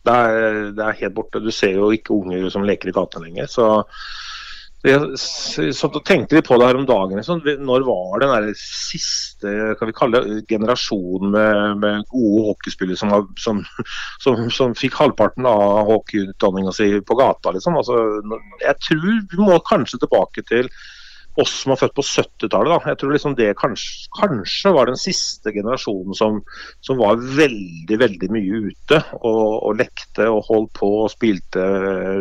Det 0.06 0.14
er, 0.14 0.72
det 0.78 0.86
er, 0.86 1.00
helt 1.02 1.18
borte. 1.18 1.42
Du 1.44 1.52
ser 1.52 1.76
jo 1.76 1.90
ikke 1.92 2.16
unger 2.16 2.48
som 2.54 2.64
leker 2.64 2.92
i 2.92 2.96
gatene 2.96 3.28
lenger. 3.28 3.52
Så, 3.52 3.68
så, 5.18 5.74
så 5.74 5.90
tenkte 6.06 6.36
vi 6.38 6.42
på 6.46 6.58
det 6.60 6.68
her 6.68 6.78
om 6.80 6.86
dagen. 6.86 7.18
Liksom. 7.18 7.42
når 7.66 7.86
var 7.88 8.22
den 8.22 8.34
der 8.34 8.58
siste 8.60 9.76
kan 9.80 9.90
vi 9.90 9.96
kalle 9.98 10.22
det, 10.22 10.42
generasjonen 10.50 11.32
med, 11.34 11.78
med 11.82 12.10
gode 12.12 12.44
hockeyspillere 12.50 13.00
som, 13.00 13.14
som, 13.42 13.64
som, 14.24 14.50
som, 14.54 14.76
fikk 14.78 14.98
halvparten 15.00 15.48
av 15.50 15.86
hockeyutdanninga 15.90 16.76
si 16.76 16.92
på 17.02 17.18
gata? 17.20 17.56
Liksom. 17.56 17.80
Altså, 17.82 18.02
jeg 18.64 18.78
tror 18.90 19.08
vi 19.32 19.42
må 19.42 19.58
kanskje 19.66 20.02
tilbake 20.04 20.46
til 20.50 20.70
oss 21.42 21.54
som 21.62 21.74
er 21.74 21.80
født 21.80 21.96
på 21.98 22.06
70-tallet. 22.06 22.88
Jeg 22.90 23.00
tror 23.02 23.14
liksom 23.14 23.36
det 23.38 23.50
kanskje, 23.60 24.10
kanskje, 24.20 24.74
var 24.76 24.90
den 24.90 25.00
siste 25.00 25.52
generasjonen 25.56 26.18
som, 26.18 26.40
som, 26.86 27.00
var 27.02 27.20
veldig 27.20 27.98
veldig 28.00 28.30
mye 28.32 28.62
ute 28.70 29.02
og, 29.20 29.42
og, 29.58 29.74
lekte 29.80 30.30
og 30.32 30.46
holdt 30.50 30.72
på 30.80 30.92
og 31.04 31.12
spilte 31.14 31.66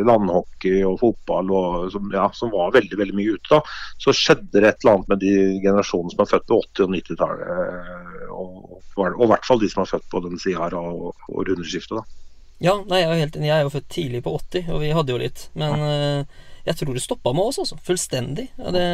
landhockey 0.07 0.83
og 0.87 0.99
fotball. 1.03 1.53
Og, 1.55 1.87
som, 1.95 2.11
ja, 2.15 2.27
som, 2.35 2.53
var 2.55 2.75
veldig 2.75 2.99
veldig 3.01 3.19
mye 3.21 3.37
ute. 3.39 3.55
da. 3.55 3.63
Så 4.03 4.17
skjedde 4.17 4.59
det 4.59 4.69
et 4.73 4.83
eller 4.85 4.99
annet 4.99 5.15
med 5.15 5.25
de 5.25 5.37
generasjonene 5.63 6.15
som 6.15 6.25
er 6.25 6.33
født 6.35 6.51
på 6.51 6.61
80- 6.65 6.89
og 6.89 6.99
90-tallet. 6.99 8.03
Og, 8.35 8.59
og, 8.99 9.25
i 9.25 9.31
hvert 9.31 9.47
fall 9.47 9.63
de 9.63 9.71
som 9.71 9.85
er 9.85 9.95
født 9.95 10.11
på 10.11 10.27
den 10.27 10.43
sida 10.43 10.67
her 10.67 10.79
og, 10.81 11.15
og 11.31 11.49
rundeskiftet. 11.49 12.01
da. 12.01 12.21
Ja, 12.63 12.79
nei, 12.87 13.01
jeg 13.03 13.11
er, 13.11 13.21
helt, 13.25 13.39
jeg 13.43 13.53
er 13.53 13.65
jo 13.67 13.73
født 13.73 13.89
tidlig 13.91 14.21
på 14.25 14.35
80, 14.39 14.69
og 14.73 14.83
vi 14.83 14.93
hadde 14.95 15.13
jo 15.13 15.21
litt. 15.21 15.49
Men 15.59 15.83
uh, 15.83 16.45
jeg 16.65 16.77
tror 16.81 16.97
det 16.97 17.05
stoppa 17.05 17.33
med 17.37 17.51
oss, 17.51 17.61
altså. 17.63 17.79
Fullstendig. 17.85 18.49
Og 18.63 18.73
det, 18.77 18.85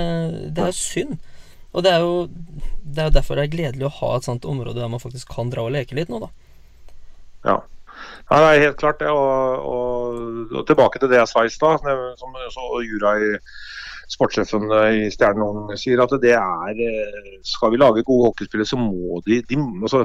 det 0.56 0.64
er 0.66 0.76
synd. 0.76 1.18
Og 1.70 1.84
det 1.86 1.92
er, 1.94 2.02
jo, 2.02 2.14
det 2.82 3.02
er 3.02 3.10
jo 3.10 3.14
derfor 3.14 3.38
det 3.38 3.46
er 3.46 3.52
gledelig 3.52 3.86
å 3.86 3.96
ha 4.00 4.14
et 4.16 4.26
sånt 4.26 4.46
område 4.48 4.80
der 4.80 4.90
man 4.90 5.02
faktisk 5.02 5.30
kan 5.30 5.52
dra 5.52 5.68
og 5.68 5.74
leke 5.76 5.94
litt 5.94 6.10
nå, 6.10 6.18
da. 6.24 6.30
Ja. 7.46 7.56
ja 8.26 8.40
det 8.42 8.48
er 8.48 8.64
helt 8.64 8.80
klart 8.80 8.98
det. 9.02 9.10
Og, 9.14 9.68
og, 9.70 10.48
og 10.50 10.64
tilbake 10.66 10.98
til 10.98 11.12
det 11.12 11.20
jeg 11.20 11.30
sa 11.30 11.44
i 11.46 11.52
stad, 11.52 11.86
som 12.18 12.40
så 12.56 12.82
Jura 12.86 13.14
i 13.22 13.36
sportssjefen 14.10 14.66
i 14.98 15.06
Stjernen 15.14 15.70
sier, 15.78 16.02
at 16.02 16.16
det 16.22 16.34
er 16.34 16.80
eh, 16.82 17.30
Skal 17.46 17.70
vi 17.70 17.78
lage 17.78 18.02
gode 18.02 18.32
hockeyspillere, 18.32 18.66
så 18.66 18.78
må 18.80 19.20
de, 19.26 19.38
de 19.46 19.58
altså, 19.84 20.02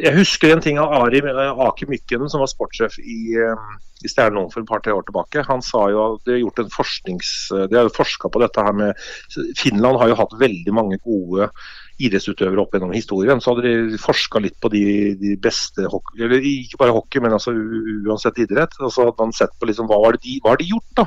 Jeg 0.00 0.16
husker 0.16 0.52
en 0.52 0.62
ting 0.64 0.78
av 0.80 0.92
Ari 1.02 1.20
Aki 1.22 1.88
Mykken, 1.90 2.28
som 2.30 2.42
var 2.42 2.50
sportssjef 2.50 2.98
i 3.02 3.34
eh, 3.40 3.72
i 4.04 4.10
Stjernen 4.10 4.50
for 4.52 4.62
et 4.62 4.68
par-tre 4.68 4.94
år 4.94 5.04
tilbake. 5.06 5.44
Han 5.48 5.62
sa 5.64 5.86
jo 5.92 6.02
at 6.02 6.26
de 6.26 6.36
har 6.36 6.42
gjort 6.42 6.62
en 6.64 6.74
forsknings... 6.74 7.30
De 7.70 7.78
har 7.78 7.92
forska 7.94 8.30
på 8.32 8.42
dette 8.42 8.64
her 8.66 8.74
med 8.76 9.06
Finland 9.58 10.00
har 10.00 10.12
jo 10.12 10.18
hatt 10.18 10.34
veldig 10.40 10.74
mange 10.74 10.98
gode 11.04 11.50
idrettsutøvere 12.02 12.64
opp 12.64 12.74
gjennom 12.74 12.94
historien. 12.96 13.40
Så 13.42 13.52
hadde 13.52 13.68
de 13.68 14.00
forska 14.02 14.42
litt 14.42 14.58
på 14.62 14.72
de, 14.72 14.82
de, 15.20 15.36
beste 15.42 15.86
hockey, 15.92 16.24
eller 16.26 16.42
ikke 16.48 16.80
bare 16.82 16.96
hockey, 16.96 17.22
men 17.22 17.36
altså 17.36 17.54
uansett 17.54 18.42
idrett. 18.42 18.74
Og 18.80 18.92
så 18.94 19.06
hadde 19.06 19.18
man 19.20 19.36
sett 19.36 19.54
på 19.58 19.70
liksom, 19.70 19.90
hva 19.90 20.00
har 20.06 20.18
de, 20.18 20.38
har 20.46 20.60
de 20.60 20.70
gjort, 20.72 20.90
da. 20.98 21.06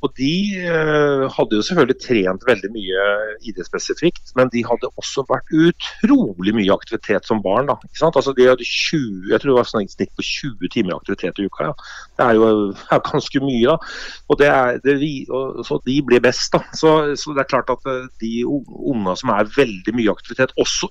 Og 0.00 0.12
De 0.16 0.32
eh, 0.56 1.24
hadde 1.34 1.58
jo 1.58 1.64
selvfølgelig 1.66 1.98
trent 2.00 2.46
veldig 2.48 2.70
mye 2.72 3.06
idrettsspesifikt, 3.48 4.32
men 4.38 4.50
de 4.54 4.62
hadde 4.64 4.88
også 5.00 5.24
vært 5.28 5.52
utrolig 5.52 6.54
mye 6.56 6.72
aktivitet 6.72 7.28
som 7.28 7.42
barn. 7.44 7.68
da, 7.68 7.76
ikke 7.84 8.00
sant? 8.00 8.16
Altså 8.16 8.34
De 8.36 8.48
hadde 8.48 8.66
20, 8.66 9.30
jeg 9.32 9.40
tror 9.40 9.52
det 9.52 9.58
var 9.58 9.70
sånn 9.70 9.90
snitt 9.92 10.14
på 10.16 10.26
20 10.26 10.72
timer 10.72 10.96
aktivitet 10.96 11.40
i 11.40 11.48
uka. 11.48 11.70
ja. 11.70 11.74
Det 12.16 12.26
er 12.26 12.38
jo 12.38 12.48
er 12.96 13.04
ganske 13.10 13.44
mye. 13.44 13.66
da, 13.66 13.76
og 14.28 14.40
det 14.40 14.48
er, 14.48 14.80
det, 14.84 15.10
og, 15.28 15.64
Så 15.66 15.80
de 15.86 16.00
blir 16.02 16.24
best. 16.24 16.52
da, 16.52 16.64
så, 16.74 17.14
så, 17.16 17.34
det 17.36 17.44
er 17.44 17.52
klart 17.52 17.72
at 17.72 17.90
eh, 17.90 18.08
de 18.24 18.44
unge 18.46 19.16
som 19.20 19.34
er 19.36 19.52
veldig 19.56 19.96
mye 19.96 20.16
aktivitet, 20.16 20.56
også 20.56 20.88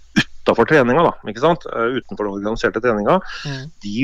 utafor 0.50 0.68
treninga, 0.70 1.04
da, 1.06 1.12
ikke 1.30 1.44
sant? 1.44 1.66
Eh, 1.70 2.00
utenfor 2.00 2.26
den 2.26 2.38
organiserte 2.40 2.82
treninga, 2.82 3.20
mm. 3.46 3.66
de, 3.84 3.98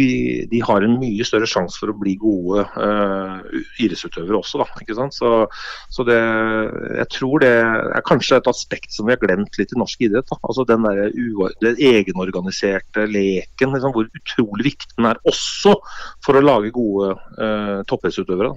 de, 0.51 0.61
har 0.65 0.85
en 0.85 0.97
mye 1.01 1.25
større 1.25 1.49
sjanse 1.49 1.79
for 1.81 1.91
å 1.91 1.97
bli 1.97 2.15
gode 2.21 2.65
uh, 2.65 3.41
idrettsutøvere 3.81 4.39
også. 4.39 4.61
Da, 4.61 4.67
ikke 4.83 4.97
sant? 4.97 5.15
Så, 5.17 5.31
så 5.93 6.05
det, 6.07 6.19
jeg 7.01 7.09
tror 7.15 7.43
det 7.43 7.51
er 7.55 8.05
kanskje 8.07 8.39
et 8.39 8.51
aspekt 8.51 8.93
som 8.93 9.09
vi 9.09 9.15
har 9.15 9.21
glemt 9.21 9.57
litt 9.59 9.73
i 9.73 9.79
norsk 9.79 10.05
idrett. 10.07 10.29
Da. 10.29 10.39
Altså 10.45 10.67
Den, 10.69 10.85
der, 10.85 11.11
den 11.63 11.81
egenorganiserte 11.91 13.07
leken, 13.09 13.75
liksom, 13.75 13.95
hvor 13.95 14.09
utrolig 14.21 14.69
viktig 14.71 14.93
den 14.95 15.09
er 15.11 15.21
også 15.27 15.75
for 16.25 16.37
å 16.37 16.45
lage 16.45 16.73
gode 16.75 17.15
uh, 17.39 17.81
toppidrettsutøvere. 17.89 18.55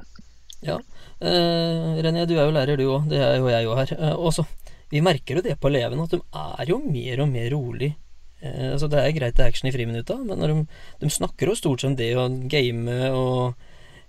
Ja. 0.67 0.79
Uh, 1.19 1.99
René, 1.99 2.29
du 2.31 2.37
er 2.37 2.45
jo 2.47 2.55
lærer, 2.55 2.79
du 2.79 2.87
òg. 2.93 3.09
Det 3.11 3.19
er 3.23 3.39
jo 3.41 3.51
jeg 3.51 3.69
òg 3.69 3.81
her. 3.83 3.95
Uh, 3.99 4.17
også 4.31 4.47
vi 4.91 5.03
merker 5.05 5.39
jo 5.39 5.45
det 5.45 5.57
på 5.61 5.71
elevene, 5.71 6.05
at 6.07 6.15
de 6.15 6.21
er 6.23 6.71
jo 6.71 6.79
mer 6.85 7.25
og 7.25 7.33
mer 7.33 7.51
rolig. 7.53 7.93
Eh, 8.41 8.73
altså 8.73 8.89
Det 8.89 9.03
er 9.03 9.17
greit 9.17 9.37
det 9.37 9.45
er 9.45 9.53
action 9.53 9.69
i 9.69 9.75
friminutta, 9.75 10.19
men 10.25 10.41
de, 10.41 10.61
de, 11.03 11.11
snakker 11.13 11.51
jo 11.51 11.59
stort 11.59 11.83
sett 11.83 11.93
om 11.93 11.99
det 11.99 12.13
å 12.17 12.29
game 12.51 12.99
og 13.11 13.55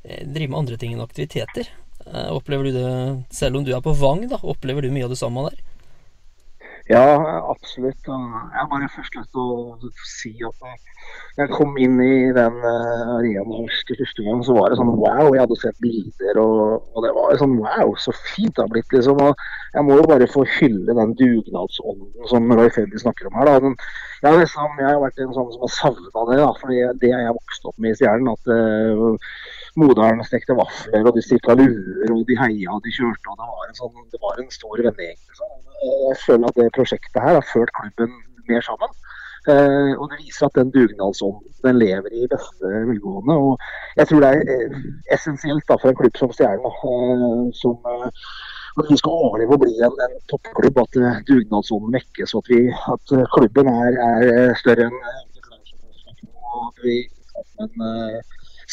eh, 0.04 0.24
drive 0.28 0.52
med 0.52 0.60
andre 0.64 0.80
ting 0.80 0.96
enn 0.96 1.04
aktiviteter. 1.06 1.72
Eh, 2.06 2.30
opplever 2.32 2.70
du 2.70 2.78
det, 2.78 2.94
selv 3.36 3.60
om 3.60 3.66
du 3.68 3.74
er 3.76 3.84
på 3.86 3.96
Vang, 4.00 4.28
da, 4.32 4.40
opplever 4.42 4.86
du 4.86 4.94
mye 4.94 5.10
av 5.10 5.16
det 5.16 5.20
samme 5.20 5.50
der? 5.50 5.60
Ja, 6.90 7.06
absolutt. 7.54 8.08
Jeg 8.08 8.58
har 8.58 8.70
bare 8.72 8.88
først 8.90 9.14
lyst 9.14 9.30
til 9.36 9.44
å 9.46 9.90
si 10.10 10.32
at 10.48 10.64
jeg 11.38 11.52
kom 11.54 11.76
inn 11.80 12.00
i 12.02 12.32
den 12.36 12.56
uh, 12.64 13.12
arenaen 13.16 13.70
første 13.70 14.26
gang, 14.26 14.42
så 14.44 14.56
var 14.58 14.72
det 14.72 14.80
sånn 14.80 14.90
wow. 14.98 15.30
Jeg 15.30 15.44
hadde 15.44 15.58
sett 15.62 15.78
bilder, 15.86 16.40
og, 16.42 16.88
og, 16.96 17.06
det 17.06 17.14
var 17.16 17.38
sånn 17.40 17.54
wow, 17.62 17.94
så 18.02 18.14
fint 18.18 18.56
det 18.58 18.66
har 18.66 18.74
blitt. 18.74 18.90
liksom. 18.96 19.22
Og 19.22 19.46
jeg 19.78 19.86
må 19.86 20.00
jo 20.02 20.10
bare 20.10 20.32
få 20.34 20.44
hylle 20.58 20.98
den 20.98 21.14
dugnadsånden 21.22 22.28
som 22.34 22.52
Roy 22.58 22.74
Freddy 22.74 23.04
snakker 23.06 23.30
om 23.30 23.38
her. 23.38 23.54
da. 23.54 23.74
Ja, 24.26 24.34
liksom, 24.36 24.82
jeg 24.82 24.90
har 24.90 25.00
vært 25.06 25.22
en 25.24 25.38
sånn 25.38 25.54
som 25.54 25.64
har 25.64 25.74
savna 25.78 26.26
det, 26.34 26.42
da, 26.42 26.52
for 26.60 26.74
det 27.06 27.14
jeg 27.14 27.38
vokst 27.38 27.70
opp 27.70 27.78
med 27.78 27.94
i 27.94 28.02
Stjernen. 28.02 28.34
at 28.34 28.50
uh, 28.50 29.40
Moderen 29.80 30.26
stekte 30.26 30.58
vafler, 30.58 31.06
og 31.06 31.16
de 31.16 31.22
stikka 31.24 31.54
luer, 31.56 32.10
og 32.12 32.26
de 32.28 32.36
heia 32.42 32.74
og 32.74 32.82
de 32.84 32.92
kjørte. 32.98 33.30
og 33.30 33.38
Det 33.38 33.48
var 33.54 33.70
en, 33.70 33.78
sånn, 33.78 34.06
det 34.12 34.22
var 34.26 34.42
en 34.42 34.54
stor 34.58 34.82
vennegjeng. 34.82 35.20
Liksom. 35.30 35.58
Jeg 35.80 36.18
føler 36.26 36.50
at 36.50 36.58
det 36.60 36.72
prosjektet 36.80 37.22
her 37.22 37.38
har 37.38 37.52
ført 37.54 37.76
klubben 37.78 38.18
mer 38.50 38.66
sammen. 38.66 38.98
Eh, 39.48 39.94
og 40.00 40.10
det 40.12 40.20
viser 40.26 40.50
at 40.50 40.58
den 40.60 40.72
dugnadsånden 40.76 41.54
den 41.64 41.80
lever 41.80 42.12
i 42.12 42.28
beste 42.34 42.72
velgående. 42.90 43.36
og 43.46 43.54
Jeg 43.98 44.08
tror 44.08 44.24
det 44.24 44.30
er 44.30 44.42
eh, 44.56 44.80
essensielt 45.16 45.66
da, 45.70 45.78
for 45.80 45.90
en 45.90 46.00
klubb 46.00 46.18
som 46.20 46.34
Stjernen, 46.36 46.74
eh, 46.92 47.46
som 47.62 47.78
eh, 47.94 48.10
at 48.80 48.90
vi 48.92 48.98
skal 49.00 49.16
overleve 49.28 49.56
og 49.56 49.64
bli 49.64 49.78
en, 49.88 49.96
en 50.06 50.18
toppklubb, 50.32 50.78
at 50.84 51.00
uh, 51.02 51.16
dugnadsånden 51.28 51.96
vekkes. 51.98 52.36
Og 52.38 52.52
at, 52.52 52.76
at 52.94 53.32
klubben 53.36 53.68
er, 53.72 53.98
er, 54.08 54.54
større 54.62 54.88
enn 54.88 55.00
og 56.50 56.62
at 56.68 56.84
vi 56.84 56.96
sammen, 57.58 58.22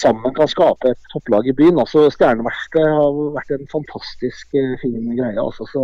sammen 0.03 0.35
kan 0.37 0.53
skape 0.53 0.93
et 0.93 1.11
topplag 1.13 1.49
i 1.49 1.57
byen. 1.59 1.81
Altså 1.83 2.07
Stjerneverkstedet 2.15 2.93
har 3.01 3.19
vært 3.39 3.51
en 3.57 3.73
fantastisk 3.73 4.55
fin 4.83 5.11
greie. 5.19 5.43
Altså, 5.43 5.67
så 5.73 5.83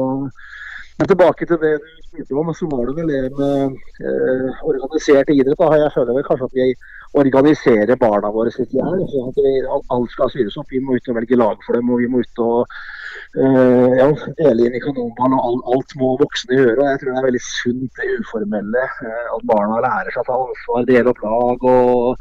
men 0.98 1.08
tilbake 1.08 1.46
til 1.46 1.58
det 1.62 1.72
du 1.82 2.01
spurte 2.12 2.54
så 2.58 2.66
var 2.66 2.86
det 2.86 2.94
vel 2.96 3.08
det 3.08 3.30
med 3.38 3.76
eh, 4.04 4.64
organisert 4.68 5.30
idrett. 5.30 5.58
Da. 5.58 5.70
Jeg 5.80 5.92
føler 5.94 6.16
vel 6.16 6.26
kanskje 6.26 6.48
at 6.48 6.56
vi 6.58 6.74
organiserer 7.22 7.96
barna 7.96 8.30
våre 8.32 8.50
sitt 8.52 8.72
hjel. 8.72 9.04
Alt 9.94 10.10
skal 10.12 10.30
styres 10.30 10.56
opp. 10.60 10.68
Vi 10.70 10.80
må 10.80 10.96
ut 10.96 11.08
og 11.08 11.16
velge 11.16 11.36
lag 11.36 11.56
for 11.66 11.76
dem, 11.76 11.90
og 11.90 12.02
vi 12.02 12.10
må 12.12 12.20
ut 12.20 12.42
og 12.44 12.76
eh, 13.40 13.96
ja, 14.00 14.08
dele 14.38 14.68
inn 14.68 14.76
i 14.76 14.84
kanonball. 14.84 15.36
og 15.38 15.48
alt, 15.48 15.66
alt 15.74 15.96
må 16.00 16.14
voksne 16.20 16.60
gjøre. 16.60 16.78
og 16.78 16.88
Jeg 16.90 17.02
tror 17.02 17.12
det 17.12 17.18
er 17.22 17.28
veldig 17.30 17.44
sunt 17.48 18.00
det 18.00 18.14
uformelle. 18.20 18.86
Eh, 19.08 19.26
at 19.36 19.48
barna 19.48 19.82
lærer 19.86 20.12
seg 20.12 20.24
å 20.24 20.30
ta 20.30 20.40
ansvar, 20.46 20.88
dele 20.92 21.14
opp 21.14 21.26
lag. 21.26 21.68
og 21.76 22.16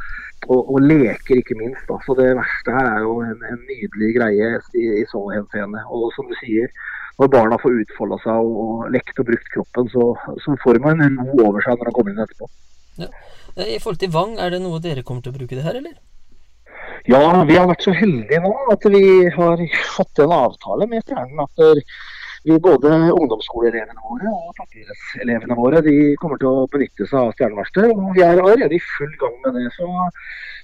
og, 0.50 0.72
og, 0.74 0.80
leker, 0.82 1.38
ikke 1.38 1.54
minst. 1.60 1.84
Da. 1.86 2.00
Så 2.02 2.16
Det 2.18 2.32
verste 2.34 2.74
her 2.74 2.88
er 2.96 3.04
jo 3.06 3.20
en, 3.22 3.44
en 3.46 3.60
nydelig 3.70 4.16
greie 4.16 4.48
i, 4.74 4.88
i 5.02 5.04
så 5.12 5.22
henseende. 5.30 5.84
Og 5.94 6.10
som 6.16 6.26
du 6.26 6.34
sier, 6.40 6.72
når 7.20 7.32
barna 7.36 7.60
får 7.62 7.82
utfolda 7.84 8.20
seg 8.24 8.46
og, 8.46 8.62
og 8.64 8.94
lekt 8.96 9.20
og 9.22 9.28
brukt 9.32 9.52
kroppen, 9.56 9.92
så, 9.94 10.08
så 10.44 10.56
får 10.64 10.80
man 10.84 11.04
en 11.06 11.20
ro 11.26 11.50
over 11.50 11.66
seg 11.66 11.78
når 11.80 11.90
de 11.90 11.96
kommer 11.98 12.14
inn 12.14 12.24
etterpå. 12.26 12.50
Ja. 13.02 13.12
I 13.68 13.82
forhold 13.84 14.00
til 14.00 14.14
Vang, 14.14 14.38
er 14.40 14.54
det 14.54 14.62
noe 14.64 14.80
dere 14.84 15.04
kommer 15.04 15.26
til 15.26 15.34
å 15.34 15.38
bruke 15.40 15.58
det 15.58 15.66
her, 15.66 15.82
eller? 15.82 15.98
Ja, 17.10 17.22
vi 17.48 17.58
har 17.58 17.68
vært 17.70 17.84
så 17.84 17.94
heldige 17.98 18.42
nå 18.44 18.52
at 18.72 18.84
vi 18.94 19.04
har 19.34 19.62
fått 19.96 20.22
en 20.22 20.34
avtale 20.36 20.88
med 20.90 21.04
Stjernen. 21.08 21.42
at 21.44 21.86
vi 22.44 22.58
både 22.58 22.90
ungdomsskoleelevene 22.90 24.02
våre 24.02 24.32
og 24.34 24.54
toppidrettselevene 24.58 25.58
våre 25.58 25.82
de 25.86 25.96
kommer 26.22 26.40
til 26.42 26.50
å 26.50 26.70
benytte 26.74 27.06
seg 27.06 27.20
av 27.20 27.36
stjerneverkstedet. 27.36 27.92
Og 27.94 28.16
vi 28.18 28.24
er 28.26 28.42
allerede 28.42 28.78
i 28.78 28.82
full 28.96 29.12
gang 29.22 29.36
med 29.44 29.60
det. 29.60 29.68
Så, 29.76 29.90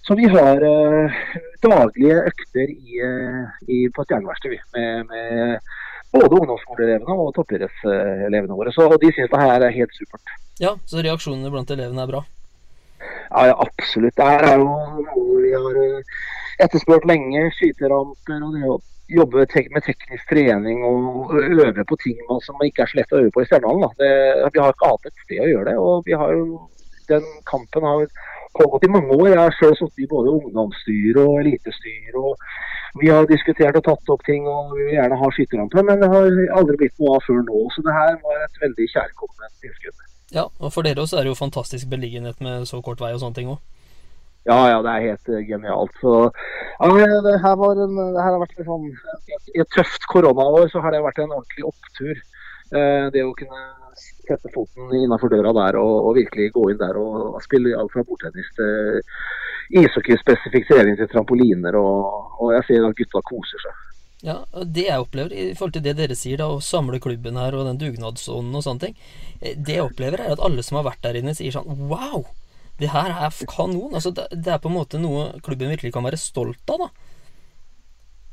så 0.07 0.17
vi 0.17 0.29
har 0.33 0.65
eh, 0.65 1.19
daglige 1.65 2.23
økter 2.31 2.73
i, 2.73 2.97
uh, 3.03 3.59
i, 3.69 3.83
på 3.93 4.07
stjerneverkstedet 4.07 4.63
med, 4.73 5.11
med, 5.11 5.75
både 6.13 6.39
ungdomsskoleelevene 6.39 7.15
og 7.19 7.33
toppidrettselevene 7.35 8.57
våre. 8.57 8.73
Så 8.75 8.87
de 9.01 9.11
synes 9.13 9.31
det 9.31 9.43
her 9.43 9.65
er 9.67 9.75
helt 9.75 9.95
supert. 9.97 10.35
Ja, 10.63 10.73
så 10.89 11.03
reaksjonene 11.05 11.51
blant 11.53 11.71
elevene 11.73 12.03
er 12.03 12.11
bra? 12.11 12.23
Ja, 13.29 13.47
ja 13.51 13.55
absolutt. 13.61 14.15
Det 14.17 14.27
her 14.27 14.45
er 14.47 14.61
jo 14.61 14.67
noe 14.67 15.41
vi 15.43 15.53
har 15.53 15.81
uh, 15.81 16.21
etterspurt 16.65 17.07
lenge. 17.09 17.49
Skyteramper 17.57 18.45
og 18.47 18.55
det 18.55 18.63
å 18.67 18.79
jobbe 19.07 19.45
med 19.71 19.83
teknisk 19.85 20.29
trening 20.29 20.81
og 20.83 21.35
øve 21.37 21.85
på 21.87 21.97
ting 22.03 22.17
som 22.43 22.63
ikke 22.65 22.83
er 22.83 22.91
så 22.91 22.99
lett 22.99 23.13
å 23.13 23.21
øve 23.21 23.31
på 23.35 23.43
i 23.43 23.47
Stjernehallen. 23.47 23.93
Vi 23.99 24.59
har 24.59 24.73
ikke 24.73 24.89
hatt 24.91 25.07
et 25.07 25.23
sted 25.23 25.43
å 25.45 25.51
gjøre 25.51 25.69
det. 25.69 25.77
og 25.79 26.03
vi 26.07 26.17
har 26.17 26.33
jo, 26.35 26.65
Den 27.07 27.23
kampen 27.47 27.85
har 27.87 28.03
pågått 28.59 28.87
i 28.87 28.91
mange 28.95 29.15
år. 29.17 29.29
Jeg 29.33 29.39
har 29.43 29.55
selv 29.59 29.77
sittet 29.79 30.05
i 30.05 30.09
både 30.13 30.33
ungdomsstyre 30.37 31.23
og 31.23 31.39
elitestyre. 31.43 32.17
og 32.17 32.99
Vi 33.01 33.11
har 33.13 33.29
diskutert 33.29 33.79
og 33.79 33.85
tatt 33.87 34.13
opp 34.15 34.25
ting 34.25 34.47
og 34.49 34.75
vi 34.75 34.87
vil 34.87 34.97
gjerne 34.97 35.21
ha 35.21 35.31
skytterrampe, 35.35 35.85
men 35.89 36.03
det 36.03 36.11
har 36.13 36.27
aldri 36.59 36.77
blitt 36.81 36.99
noe 36.99 37.15
av 37.17 37.25
før 37.27 37.41
nå. 37.45 37.63
Så 37.75 37.85
det 37.87 37.95
her 37.95 38.19
var 38.25 38.43
et 38.43 38.61
veldig 38.65 38.91
kjærkomment 38.95 39.57
tilskudd. 39.63 40.05
Ja, 40.35 40.49
og 40.59 40.73
for 40.75 40.83
dere 40.83 41.03
også 41.03 41.19
er 41.19 41.25
det 41.25 41.31
jo 41.31 41.39
fantastisk 41.39 41.89
beliggenhet 41.89 42.41
med 42.43 42.67
så 42.67 42.81
kort 42.83 42.99
vei 43.03 43.13
og 43.15 43.21
sånne 43.23 43.39
ting 43.39 43.51
òg. 43.53 43.61
Ja, 44.47 44.57
ja, 44.71 44.79
det 44.83 44.91
er 44.91 45.05
helt 45.09 45.29
uh, 45.31 45.39
genialt. 45.43 45.93
Så, 45.99 46.11
ja, 46.79 47.19
det, 47.25 47.35
her 47.43 47.55
var 47.59 47.79
en, 47.83 47.97
det 47.99 48.23
her 48.23 48.31
har 48.31 48.39
vært 48.43 48.59
liksom, 48.59 48.85
I 49.55 49.63
et 49.63 49.73
tøft 49.75 50.07
koronaår 50.07 50.69
så 50.71 50.83
har 50.83 50.95
det 50.95 51.03
vært 51.03 51.19
en 51.23 51.35
ordentlig 51.35 51.67
opptur. 51.67 52.21
Uh, 52.67 53.07
det 53.13 53.23
å 53.23 53.35
kunne 53.37 53.63
sette 54.27 54.51
foten 54.53 54.91
innenfor 54.91 55.31
døra 55.31 55.53
der 55.55 55.77
og, 55.79 55.93
og, 56.09 56.15
virkelig 56.17 56.51
gå 56.55 56.69
inn 56.71 56.79
der 56.81 56.97
og, 56.99 57.37
spille 57.45 57.75
alt 57.79 57.93
fra 57.93 58.03
bordtennis 58.07 58.49
til 58.57 59.81
ishockeyspesifikk 59.81 60.67
trening 60.69 60.97
til 60.99 61.09
trampoliner. 61.11 61.77
Og, 61.79 62.33
og, 62.39 62.51
jeg 62.57 62.67
ser 62.69 62.87
at 62.87 62.97
gutta 62.99 63.23
koser 63.27 63.63
seg. 63.63 63.83
Ja, 64.25 64.39
Det 64.65 64.87
jeg 64.87 64.99
opplever 64.99 65.33
i 65.33 65.51
forhold 65.53 65.77
til 65.77 65.85
det 65.85 65.95
dere 65.99 66.17
sier, 66.17 66.41
da, 66.41 66.49
å 66.49 66.63
samle 66.63 66.99
klubben 66.99 67.37
her 67.37 67.55
og 67.55 67.67
den 67.69 67.79
dugnadsånden 67.81 68.57
og 68.57 68.65
sånne 68.65 68.87
ting, 68.87 68.97
eh, 69.41 69.53
det 69.53 69.77
jeg 69.77 69.85
opplever 69.85 70.23
er 70.23 70.33
at 70.33 70.41
alle 70.43 70.65
som 70.65 70.79
har 70.79 70.87
vært 70.89 71.03
der 71.05 71.19
inne, 71.21 71.35
sier 71.37 71.53
sånn 71.53 71.87
Wow! 71.87 72.25
det 72.77 72.91
her 72.93 73.13
er 73.13 73.33
kanon. 73.49 73.93
Altså, 73.95 74.11
det, 74.13 74.47
er 74.47 74.59
på 74.61 74.69
en 74.69 74.77
måte 74.77 75.01
noe 75.01 75.31
klubben 75.45 75.71
virkelig 75.73 75.93
kan 75.95 76.05
være 76.05 76.19
stolt 76.21 76.73
av, 76.73 76.85
da. 76.85 77.13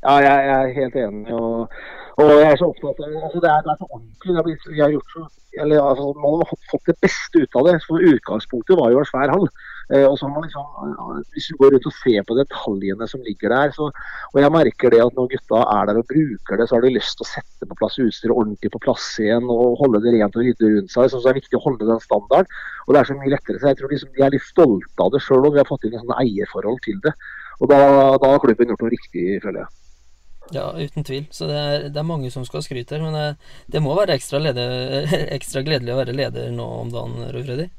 Ja, 0.05 0.15
jeg, 0.21 0.49
jeg 0.49 0.55
er 0.55 0.75
helt 0.79 0.97
enig. 1.01 1.33
Og, 1.33 1.77
og, 2.21 2.27
jeg 2.37 2.51
er 2.51 2.59
så 2.61 2.67
opptatt 2.69 2.99
av 3.01 3.15
altså, 3.25 3.39
det. 3.41 3.49
Er, 3.49 3.63
det 3.65 3.71
er 3.73 3.79
så 3.79 3.87
ordentlig. 3.89 4.35
Har 4.83 4.91
gjort 4.93 5.13
så, 5.15 5.23
eller, 5.63 5.79
altså, 5.81 6.09
man 6.19 6.43
har 6.43 6.51
fått 6.69 6.91
det 6.91 6.95
beste 7.01 7.41
ut 7.41 7.57
av 7.57 7.69
det. 7.69 7.79
For 7.87 8.09
utgangspunktet 8.11 8.77
var 8.77 8.91
jo 8.93 8.99
en 9.01 9.07
svær 9.09 9.33
hall. 9.33 9.47
Eh, 9.93 10.05
og 10.05 10.17
så 10.19 10.29
man 10.29 10.45
liksom, 10.45 11.25
Hvis 11.33 11.47
du 11.49 11.57
går 11.57 11.73
rundt 11.73 11.87
og 11.89 11.95
ser 11.97 12.25
på 12.25 12.37
detaljene 12.37 13.07
som 13.09 13.21
ligger 13.21 13.53
der 13.53 13.73
så, 13.75 13.91
Og 14.33 14.39
jeg 14.41 14.53
merker 14.53 14.89
det 14.89 15.01
at 15.03 15.13
når 15.13 15.29
gutta 15.33 15.59
er 15.61 15.89
der 15.89 15.99
og 16.01 16.07
bruker 16.09 16.57
det, 16.57 16.65
så 16.69 16.77
har 16.77 16.85
de 16.85 16.93
lyst 16.95 17.17
til 17.19 17.25
å 17.25 17.29
sette 17.29 17.69
på 17.69 17.77
plass 17.81 17.97
utstyret 18.01 18.33
ordentlig 18.33 18.71
på 18.73 18.81
plass 18.85 19.07
igjen 19.21 19.45
og 19.45 19.77
holde 19.81 20.01
det 20.05 20.13
rent 20.17 20.37
og 20.37 20.45
rydde 20.45 20.73
rundt 20.75 20.93
seg. 20.93 21.09
Så 21.09 21.21
det 21.23 21.31
er 21.33 21.39
viktig 21.39 21.61
å 21.61 21.63
holde 21.65 21.89
den 21.89 22.03
standarden. 22.05 22.59
Og 22.85 22.93
det 22.93 23.01
er 23.01 23.09
så 23.09 23.17
mye 23.17 23.33
lettere. 23.33 23.61
Så 23.61 23.73
jeg 23.73 23.81
tror 23.81 23.93
liksom, 23.93 24.13
de 24.17 24.25
er 24.25 24.37
litt 24.37 24.45
stolte 24.45 25.07
av 25.07 25.13
det 25.13 25.23
sjøl, 25.25 25.45
og 25.45 25.57
vi 25.57 25.61
har 25.63 25.69
fått 25.69 25.89
inn 25.89 25.97
et 25.97 26.05
sånn 26.05 26.19
eierforhold 26.19 26.81
til 26.85 27.01
det. 27.05 27.15
Og 27.63 27.71
da, 27.71 27.79
da 28.19 28.35
har 28.35 28.43
klubben 28.43 28.73
gjort 28.73 28.83
noe 28.83 28.93
riktig, 28.93 29.25
føler 29.45 29.63
jeg. 29.63 29.84
Ja, 30.53 30.67
uten 30.77 31.03
tvil. 31.03 31.25
Så 31.33 31.47
det 31.49 31.57
er, 31.57 31.87
det 31.89 31.99
er 31.99 32.07
mange 32.07 32.29
som 32.33 32.45
skal 32.45 32.63
skryte 32.65 32.97
her. 32.97 33.05
Men 33.05 33.17
det, 33.17 33.51
det 33.73 33.81
må 33.83 33.95
være 33.97 34.17
ekstra, 34.17 34.41
leder, 34.43 35.07
ekstra, 35.37 35.65
gledelig 35.65 35.95
å 35.95 35.99
være 36.01 36.15
leder 36.15 36.51
nå 36.53 36.67
om 36.83 36.93
dagen, 36.93 37.25
Roy 37.33 37.45
Freddy? 37.47 37.69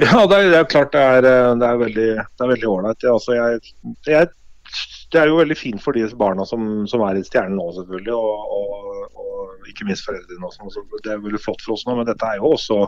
Ja, 0.00 0.24
det 0.24 0.38
er, 0.38 0.48
det 0.48 0.58
er, 0.58 0.70
klart 0.72 0.94
det 0.94 1.02
er, 1.02 1.26
det 1.60 1.68
er 1.68 1.82
veldig 1.82 2.70
ålreit. 2.70 3.06
Altså, 3.10 3.36
det 4.04 5.20
er 5.20 5.28
jo 5.28 5.38
veldig 5.38 5.56
fint 5.58 5.82
for 5.84 5.96
de 5.96 6.06
barna 6.18 6.46
som, 6.48 6.86
som 6.90 7.04
er 7.06 7.20
i 7.20 7.24
Stjernen 7.26 7.58
nå, 7.60 7.68
selvfølgelig. 7.76 8.14
Og, 8.16 8.54
og, 8.58 9.20
og 9.20 9.68
ikke 9.70 9.86
minst 9.88 10.08
foreldrene 10.08 10.48
også. 10.48 10.84
Det 11.04 11.12
er 11.12 11.22
veldig 11.22 11.42
flott 11.42 11.64
for 11.64 11.76
oss 11.76 11.84
nå, 11.86 11.98
men 11.98 12.08
dette 12.08 12.30
er 12.30 12.40
jo 12.40 12.54
også 12.56 12.80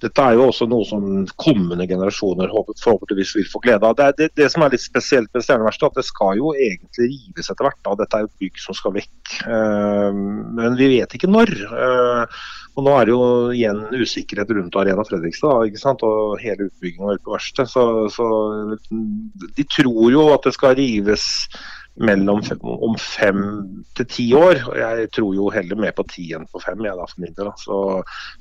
dette 0.00 0.24
er 0.24 0.36
jo 0.38 0.46
også 0.48 0.66
noe 0.70 0.86
som 0.88 1.04
kommende 1.40 1.86
generasjoner 1.88 2.52
forhåpentligvis 2.52 3.34
vil 3.36 3.48
få 3.50 3.60
glede 3.64 3.86
av. 3.86 3.96
Det, 3.98 4.08
det, 4.18 4.28
det 4.38 4.48
som 4.52 4.64
er 4.64 4.72
litt 4.72 4.84
spesielt 4.84 5.28
med 5.34 5.44
Stjerneverkstedet, 5.44 5.92
at 5.92 6.00
det 6.00 6.06
skal 6.08 6.40
jo 6.40 6.54
egentlig 6.54 7.10
rives 7.10 7.50
etter 7.52 7.68
hvert. 7.68 7.80
Da. 7.84 7.96
Dette 8.00 8.18
er 8.18 8.24
jo 8.24 8.32
bygg 8.42 8.62
som 8.62 8.76
skal 8.78 8.96
vekk. 8.96 9.34
Uh, 9.44 10.10
men 10.56 10.78
vi 10.80 10.90
vet 10.96 11.16
ikke 11.16 11.30
når. 11.30 11.52
Uh, 11.68 12.40
og 12.78 12.86
Nå 12.86 12.94
er 12.96 13.08
det 13.08 13.12
jo 13.12 13.24
igjen 13.52 13.82
usikkerhet 13.92 14.54
rundt 14.56 14.78
Arena 14.78 15.04
Fredrikstad 15.04 15.76
sant? 15.80 16.04
og 16.06 16.38
hele 16.40 16.70
utbygginga 16.70 17.18
på 17.24 17.34
verkstedet. 17.34 17.72
Så, 17.72 17.84
så 18.14 18.28
de 19.58 19.66
tror 19.68 20.06
jo 20.14 20.28
at 20.32 20.46
det 20.46 20.54
skal 20.56 20.78
rives 20.78 21.26
mellom 21.98 22.42
fem, 22.46 22.60
om 22.62 22.94
fem 22.98 23.40
til 23.98 24.06
ti 24.08 24.26
år. 24.36 24.62
og 24.68 24.76
Jeg 24.78 25.10
tror 25.16 25.34
jo 25.34 25.50
heller 25.52 25.76
mer 25.76 25.94
på 25.96 26.06
ti 26.10 26.30
enn 26.36 26.46
på 26.50 26.62
fem. 26.62 26.80
Jeg, 26.86 26.96
da, 26.96 27.06
for 27.10 27.24
min 27.24 27.36
del. 27.36 27.50
Så, 27.60 27.78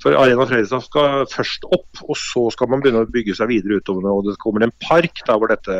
for 0.03 0.17
Arena 0.19 0.47
Fredrikstad 0.47 0.85
skal 0.85 1.25
først 1.33 1.67
opp, 1.73 2.03
og 2.05 2.17
så 2.17 2.47
skal 2.55 2.71
man 2.71 2.83
begynne 2.83 3.03
å 3.05 3.11
bygge 3.11 3.35
seg 3.37 3.51
videre 3.51 3.81
utover. 3.81 4.09
og 4.11 4.29
Det 4.29 4.39
kommer 4.43 4.65
en 4.65 4.75
park 4.83 5.23
der 5.25 5.39
hvor 5.39 5.51
dette 5.51 5.79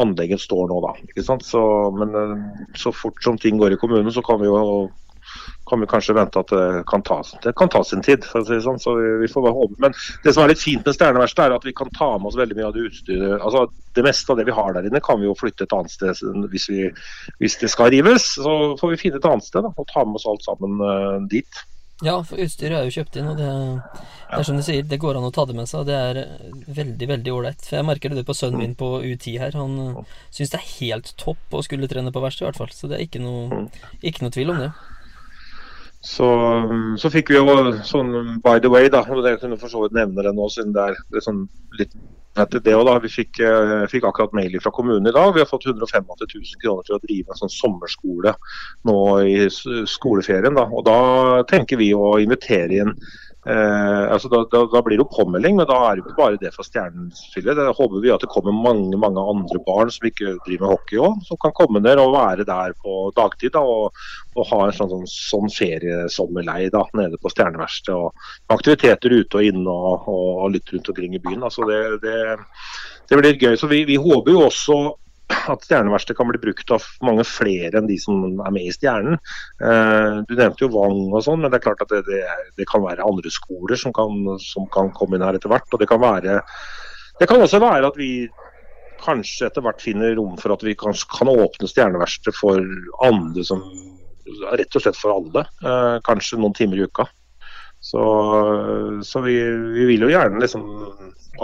anlegget 0.00 0.42
står 0.42 0.68
nå. 0.70 0.80
da, 0.84 0.94
ikke 1.08 1.24
sant? 1.24 1.46
Så, 1.46 1.62
men 1.96 2.16
eh, 2.20 2.46
så 2.76 2.92
fort 2.92 3.20
som 3.24 3.38
ting 3.40 3.60
går 3.60 3.76
i 3.76 3.80
kommunen, 3.80 4.12
så 4.12 4.24
kan 4.24 4.40
vi 4.42 4.50
jo 4.50 4.88
kan 5.66 5.80
vi 5.80 5.88
kanskje 5.90 6.14
vente 6.14 6.40
at 6.40 6.52
det 6.52 6.84
kan 6.90 7.02
ta, 7.02 7.18
det 7.42 7.52
kan 7.58 7.68
ta 7.68 7.82
sin 7.84 8.02
tid. 8.02 8.24
for 8.24 8.40
å 8.40 8.46
si 8.46 8.54
det 8.54 8.64
sånn, 8.64 8.80
så 8.82 8.94
vi, 8.98 9.10
vi 9.22 9.30
får 9.30 9.46
bare 9.48 9.58
håpe. 9.58 9.78
Men 9.82 9.94
det 10.24 10.34
som 10.34 10.44
er 10.44 10.52
litt 10.52 10.62
fint 10.62 10.86
med 10.86 10.96
Stjerneverkstedet, 10.96 11.50
er 11.50 11.58
at 11.58 11.68
vi 11.68 11.74
kan 11.76 11.90
ta 11.96 12.12
med 12.18 12.30
oss 12.30 12.38
veldig 12.38 12.58
mye 12.58 12.68
av 12.68 12.74
det 12.76 12.86
utstyret. 12.88 13.38
altså 13.40 13.66
Det 13.96 14.04
meste 14.06 14.32
av 14.32 14.40
det 14.40 14.48
vi 14.48 14.56
har 14.56 14.76
der 14.76 14.88
inne, 14.88 15.02
kan 15.04 15.20
vi 15.20 15.28
jo 15.28 15.38
flytte 15.38 15.66
et 15.66 15.76
annet 15.76 15.94
sted 15.94 16.20
hvis, 16.52 16.68
vi, 16.70 16.90
hvis 17.42 17.58
det 17.62 17.72
skal 17.72 17.90
rives. 17.94 18.34
Så 18.38 18.76
får 18.80 18.94
vi 18.94 19.00
finne 19.06 19.22
et 19.22 19.30
annet 19.30 19.46
sted 19.48 19.66
da, 19.66 19.72
og 19.74 19.88
ta 19.90 20.04
med 20.04 20.20
oss 20.20 20.28
alt 20.30 20.46
sammen 20.46 20.78
uh, 20.82 21.18
dit. 21.30 21.64
Ja, 22.04 22.18
for 22.28 22.36
utstyret 22.44 22.76
er 22.76 22.84
jo 22.84 22.92
kjøpt 22.92 23.14
inn, 23.16 23.28
og 23.30 23.38
det, 23.40 23.46
det, 23.48 24.36
er 24.36 24.42
som 24.44 24.58
du 24.58 24.62
sier, 24.62 24.82
det 24.84 24.98
går 25.00 25.16
an 25.16 25.24
å 25.24 25.30
ta 25.32 25.46
det 25.48 25.54
med 25.56 25.66
seg. 25.70 25.82
Og 25.82 25.88
det 25.88 25.96
er 25.96 26.18
veldig, 26.76 27.08
veldig 27.16 27.32
ålreit. 27.32 27.64
For 27.64 27.78
jeg 27.78 27.88
merker 27.88 28.12
det 28.12 28.26
på 28.28 28.36
sønnen 28.36 28.62
min 28.62 28.76
på 28.78 28.98
U10 29.00 29.38
her. 29.40 29.56
Han 29.56 29.78
uh, 29.80 30.18
syns 30.30 30.52
det 30.52 30.60
er 30.60 30.74
helt 30.76 31.14
topp 31.18 31.56
å 31.56 31.64
skulle 31.64 31.88
trene 31.90 32.12
på 32.12 32.22
verksted, 32.22 32.44
i 32.44 32.50
hvert 32.50 32.60
fall. 32.60 32.74
Så 32.76 32.92
det 32.92 33.00
er 33.00 33.08
ikke 33.08 33.24
noe, 33.24 33.64
ikke 34.04 34.26
noe 34.26 34.36
tvil 34.36 34.52
om 34.52 34.60
det. 34.66 34.74
Så, 36.06 36.26
så, 37.02 37.10
fikk 37.10 37.32
vi 37.32 37.38
jo 37.40 37.72
sånn 37.86 38.38
by 38.44 38.60
the 38.62 38.70
way, 38.70 38.86
da, 38.92 39.02
det 39.24 39.38
kunne 39.42 39.58
for 39.58 39.72
så 39.72 39.82
vidt 39.82 39.96
nevne 39.96 40.22
det 40.22 40.32
nå 40.36 40.46
siden 40.54 40.76
det 40.76 40.92
er, 40.92 41.00
det 41.10 41.18
er 41.18 41.24
sånn 41.24 41.40
litt 41.80 41.96
etter 42.36 42.60
det 42.60 42.74
også, 42.76 42.86
da, 42.88 42.94
Vi 43.00 43.10
fikk, 43.10 43.40
eh, 43.40 43.84
fikk, 43.90 44.06
akkurat 44.08 44.34
mail 44.36 44.58
fra 44.60 44.72
kommunen 44.76 45.08
i 45.08 45.14
dag. 45.14 45.32
Vi 45.34 45.40
har 45.40 45.48
fått 45.48 45.66
185 45.66 46.04
000 46.04 46.60
kroner 46.62 46.86
til 46.86 46.96
å 46.96 47.02
drive 47.02 47.32
en 47.32 47.40
sånn 47.40 47.52
sommerskole 47.52 48.34
nå 48.88 48.96
i 49.24 49.46
skoleferien. 49.48 50.58
Da. 50.58 50.66
Og 50.68 50.84
da 50.86 50.98
tenker 51.48 51.80
vi 51.80 51.94
å 51.96 52.16
invitere 52.22 52.82
inn 52.82 52.92
Eh, 53.46 54.04
altså 54.10 54.26
da, 54.26 54.40
da, 54.50 54.64
da, 54.72 54.80
blir 54.82 54.98
det 54.98 55.04
jo 55.04 55.12
påmelding, 55.12 55.54
men 55.60 55.68
da 55.70 55.76
er 55.86 55.94
det 55.94 56.02
ikke 56.02 56.16
bare 56.18 56.38
det 56.40 56.50
for 56.54 56.66
stjernespillet. 56.66 57.54
Da 57.54 57.70
håper 57.70 58.02
vi 58.02 58.10
at 58.10 58.24
det 58.24 58.30
kommer 58.32 58.54
mange 58.54 58.98
mange 58.98 59.22
andre 59.22 59.60
barn 59.68 59.92
som 59.94 60.08
ikke 60.08 60.32
driver 60.48 60.64
med 60.64 60.72
hockey 60.72 60.98
òg, 60.98 61.20
som 61.28 61.38
kan 61.42 61.54
komme 61.54 61.82
ned 61.84 62.02
og 62.02 62.16
være 62.16 62.46
der 62.48 62.74
på 62.82 62.96
dagtid 63.14 63.54
da, 63.54 63.62
og, 63.62 63.94
og 64.34 64.50
ha 64.50 64.60
en 64.64 64.74
sånn, 64.74 64.90
sånn, 64.90 65.06
sånn 65.12 65.54
feriesommerlei 65.54 66.66
da, 66.74 66.82
nede 66.98 67.22
på 67.22 67.30
Stjerneverkstedet. 67.30 67.94
Og 67.94 68.58
aktiviteter 68.58 69.14
ute 69.14 69.38
og 69.38 69.50
inne 69.52 69.78
og, 69.94 70.10
og, 70.10 70.50
litt 70.56 70.74
rundt 70.74 70.90
omkring 70.90 71.14
i 71.14 71.22
byen. 71.22 71.46
Altså 71.46 71.70
det, 71.70 71.80
det, 72.02 72.18
det 73.06 73.20
blir 73.22 73.38
gøy. 73.38 73.54
Så 73.60 73.70
vi, 73.70 73.84
vi 73.86 74.00
håper 74.00 74.34
jo 74.34 74.46
også 74.48 74.80
at 75.50 75.64
stjerneverksted 75.66 76.16
kan 76.18 76.28
bli 76.30 76.40
brukt 76.42 76.70
av 76.74 76.84
mange 77.04 77.24
flere 77.26 77.80
enn 77.80 77.88
de 77.88 77.96
som 78.00 78.24
er 78.44 78.54
med 78.54 78.68
i 78.68 78.74
Stjernen. 78.74 79.18
Eh, 79.58 80.18
du 80.28 80.34
nevnte 80.38 80.66
jo 80.66 80.72
Vang 80.74 81.00
og 81.10 81.22
sånn, 81.26 81.42
men 81.42 81.52
det 81.52 81.60
er 81.60 81.66
klart 81.66 81.82
at 81.84 81.92
det, 81.92 82.04
det, 82.08 82.22
det 82.58 82.68
kan 82.70 82.84
være 82.84 83.06
andre 83.06 83.32
skoler 83.32 83.78
som 83.80 83.94
kan, 83.96 84.36
som 84.42 84.68
kan, 84.74 84.92
komme 84.96 85.18
inn 85.18 85.26
her 85.26 85.38
etter 85.38 85.52
hvert. 85.52 85.68
Og 85.72 85.82
det 85.82 85.90
kan, 85.90 86.02
være, 86.02 86.40
det 87.20 87.30
kan 87.30 87.42
også 87.42 87.62
være 87.62 87.90
at 87.90 87.98
vi 87.98 88.10
kanskje 89.02 89.50
etter 89.50 89.64
hvert 89.66 89.82
finner 89.82 90.14
rom 90.16 90.38
for 90.40 90.54
at 90.54 90.62
vi 90.64 90.76
kan, 90.78 90.96
kan 91.12 91.30
åpne 91.30 91.68
stjerneverksted 91.70 92.36
for 92.36 92.62
andre 93.06 93.46
som 93.46 93.66
Rett 94.26 94.74
og 94.74 94.82
slett 94.82 94.96
for 94.98 95.12
alle. 95.12 95.44
Eh, 95.62 95.96
kanskje 96.02 96.40
noen 96.42 96.54
timer 96.56 96.80
i 96.80 96.86
uka. 96.88 97.04
Så, 97.78 98.00
så 99.06 99.20
vi, 99.22 99.36
vi, 99.76 99.84
vil 99.86 100.02
jo 100.02 100.08
gjerne 100.10 100.40
liksom 100.42 100.64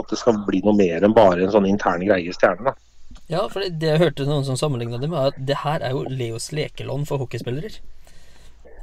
at 0.01 0.09
det 0.11 0.18
skal 0.18 0.40
bli 0.49 0.59
noe 0.66 0.75
mer 0.75 1.05
enn 1.07 1.14
bare 1.14 1.45
en 1.45 1.53
sånn 1.55 1.68
intern 1.71 2.03
greie 2.03 2.27
i 2.27 2.35
Stjernen. 2.35 2.73
da. 2.73 2.91
Ja, 3.33 3.47
for 3.49 3.64
det, 3.64 3.88
jeg 3.88 4.03
hørte 4.03 4.29
noen 4.29 4.45
som 4.45 4.59
sammenligna 4.61 5.01
det 5.01 5.09
med 5.11 5.33
at 5.33 5.38
det 5.49 5.62
her 5.62 5.85
er 5.85 5.97
jo 5.97 6.05
Leos 6.11 6.51
lekelån 6.53 7.07
for 7.09 7.23
hockeyspillere. 7.23 7.73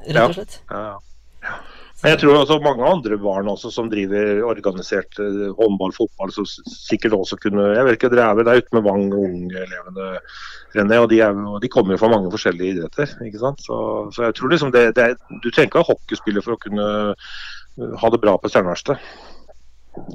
Rett 0.10 0.24
og 0.24 0.40
slett. 0.40 0.62
Ja, 0.72 0.80
ja, 0.82 0.96
ja. 1.46 1.60
Men 2.00 2.14
jeg 2.14 2.20
tror 2.22 2.38
også 2.40 2.56
mange 2.64 2.86
andre 2.88 3.18
barn 3.20 3.50
også 3.52 3.70
som 3.76 3.90
driver 3.92 4.46
organisert 4.48 5.18
eh, 5.20 5.50
håndball, 5.58 5.92
fotball, 5.92 6.32
som 6.32 6.46
sikkert 6.48 7.18
også 7.18 7.36
kunne 7.44 7.66
Jeg 7.76 7.84
vet 7.86 7.98
ikke, 7.98 8.12
Dere 8.14 8.30
er 8.30 8.38
vel 8.38 8.48
der 8.48 8.62
ute 8.62 8.76
med 8.78 8.86
Vang 8.86 9.10
ungelevene, 9.12 10.08
René, 10.78 11.00
og 11.04 11.10
de, 11.12 11.20
er, 11.26 11.42
de 11.60 11.72
kommer 11.74 11.96
jo 11.96 12.00
fra 12.00 12.12
mange 12.14 12.32
forskjellige 12.32 12.78
idretter. 12.78 13.12
ikke 13.26 13.42
sant? 13.42 13.60
Så, 13.68 13.76
så 14.16 14.30
jeg 14.30 14.38
tror 14.40 14.54
liksom 14.54 14.72
det, 14.72 14.86
det 14.96 15.10
er, 15.10 15.18
Du 15.44 15.50
trenger 15.50 15.68
ikke 15.74 15.84
ha 15.84 15.90
hockeyspiller 15.92 16.46
for 16.46 16.56
å 16.56 16.62
kunne 16.64 16.88
eh, 17.12 18.00
ha 18.00 18.14
det 18.16 18.22
bra 18.24 18.38
på 18.40 18.54
Stjerneverkstedet. 18.54 19.28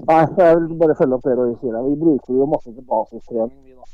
Nei, 0.08 0.22
jeg 0.38 0.56
vil 0.56 0.78
bare 0.80 0.96
følge 0.96 1.18
opp 1.18 1.28
det 1.28 1.36
Roy 1.36 1.52
sier. 1.60 1.76
Vi 1.84 2.00
bruker 2.00 2.40
jo 2.40 2.48
masse 2.48 2.72
til 2.72 2.88
basistrening 2.88 3.60
vi 3.60 3.76
da, 3.76 3.84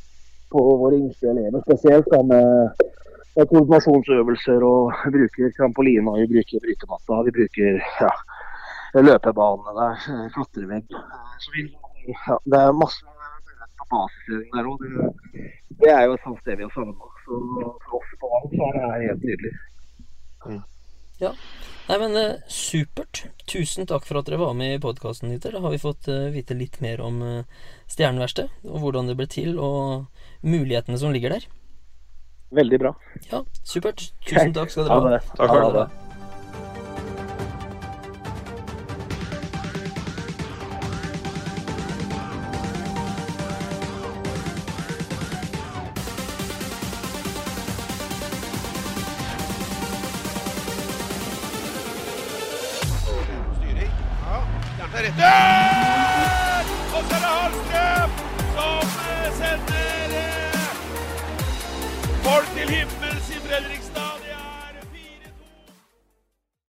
på 0.51 0.63
våre 0.83 0.99
yngste 0.99 1.31
elever. 1.33 1.63
Spesielt 1.67 2.09
da 2.13 2.23
med, 2.23 2.83
med 3.37 3.51
koordinasjonsøvelser. 3.53 4.67
og 4.73 4.93
bruker 5.17 5.55
trampoline, 5.59 6.17
vi 6.21 6.27
bruker 6.35 6.65
brytematta, 6.65 7.23
vi 7.29 7.37
bruker 7.39 7.79
ja, 8.01 8.11
løpebanene 9.09 9.77
der, 9.81 10.05
eh, 10.15 10.27
klatrevegg. 10.35 10.99
Så 11.45 11.55
vi, 11.55 11.69
ja, 12.11 12.39
det 12.51 12.63
er 12.65 12.81
masse 12.83 13.07
på 13.79 13.89
basistrening 13.95 14.51
der 14.57 14.73
òg. 14.73 14.85
Det, 14.85 15.47
det 15.81 15.95
er 15.95 16.05
jo 16.07 16.19
et 16.19 16.27
sånt 16.27 16.43
sted 16.43 16.59
vi 16.59 16.67
har 16.67 16.75
savna. 16.75 17.15
Så 17.25 17.41
for 17.87 18.01
oss 18.01 18.13
på 18.21 18.35
Vang 18.35 18.53
er 18.67 18.79
det 18.83 19.09
helt 19.09 19.27
nydelig. 19.29 19.55
Nei, 21.91 21.97
men 21.99 22.17
eh, 22.17 22.37
supert. 22.47 23.25
Tusen 23.51 23.89
takk 23.91 24.05
for 24.07 24.21
at 24.21 24.29
dere 24.29 24.39
var 24.39 24.53
med 24.55 24.77
i 24.77 24.83
podkasten, 24.83 25.33
Dieter. 25.33 25.57
Da 25.57 25.63
har 25.65 25.73
vi 25.75 25.81
fått 25.83 26.07
eh, 26.09 26.29
vite 26.35 26.55
litt 26.55 26.79
mer 26.85 27.03
om 27.03 27.19
eh, 27.27 27.65
Stjerneverkstedet, 27.91 28.63
og 28.71 28.85
hvordan 28.85 29.11
det 29.11 29.17
ble 29.19 29.27
til, 29.31 29.57
og 29.59 30.07
mulighetene 30.47 31.01
som 31.01 31.11
ligger 31.15 31.35
der. 31.35 31.49
Veldig 32.55 32.79
bra. 32.83 32.95
Ja, 33.33 33.43
supert. 33.67 34.11
Tusen 34.27 34.55
takk 34.55 34.71
skal 34.71 34.87
dere 34.87 35.01
Ha 35.01 35.03
ha. 35.03 35.11
det. 35.17 35.21
Takk 35.35 35.51
for 35.57 35.77
det. 35.81 36.10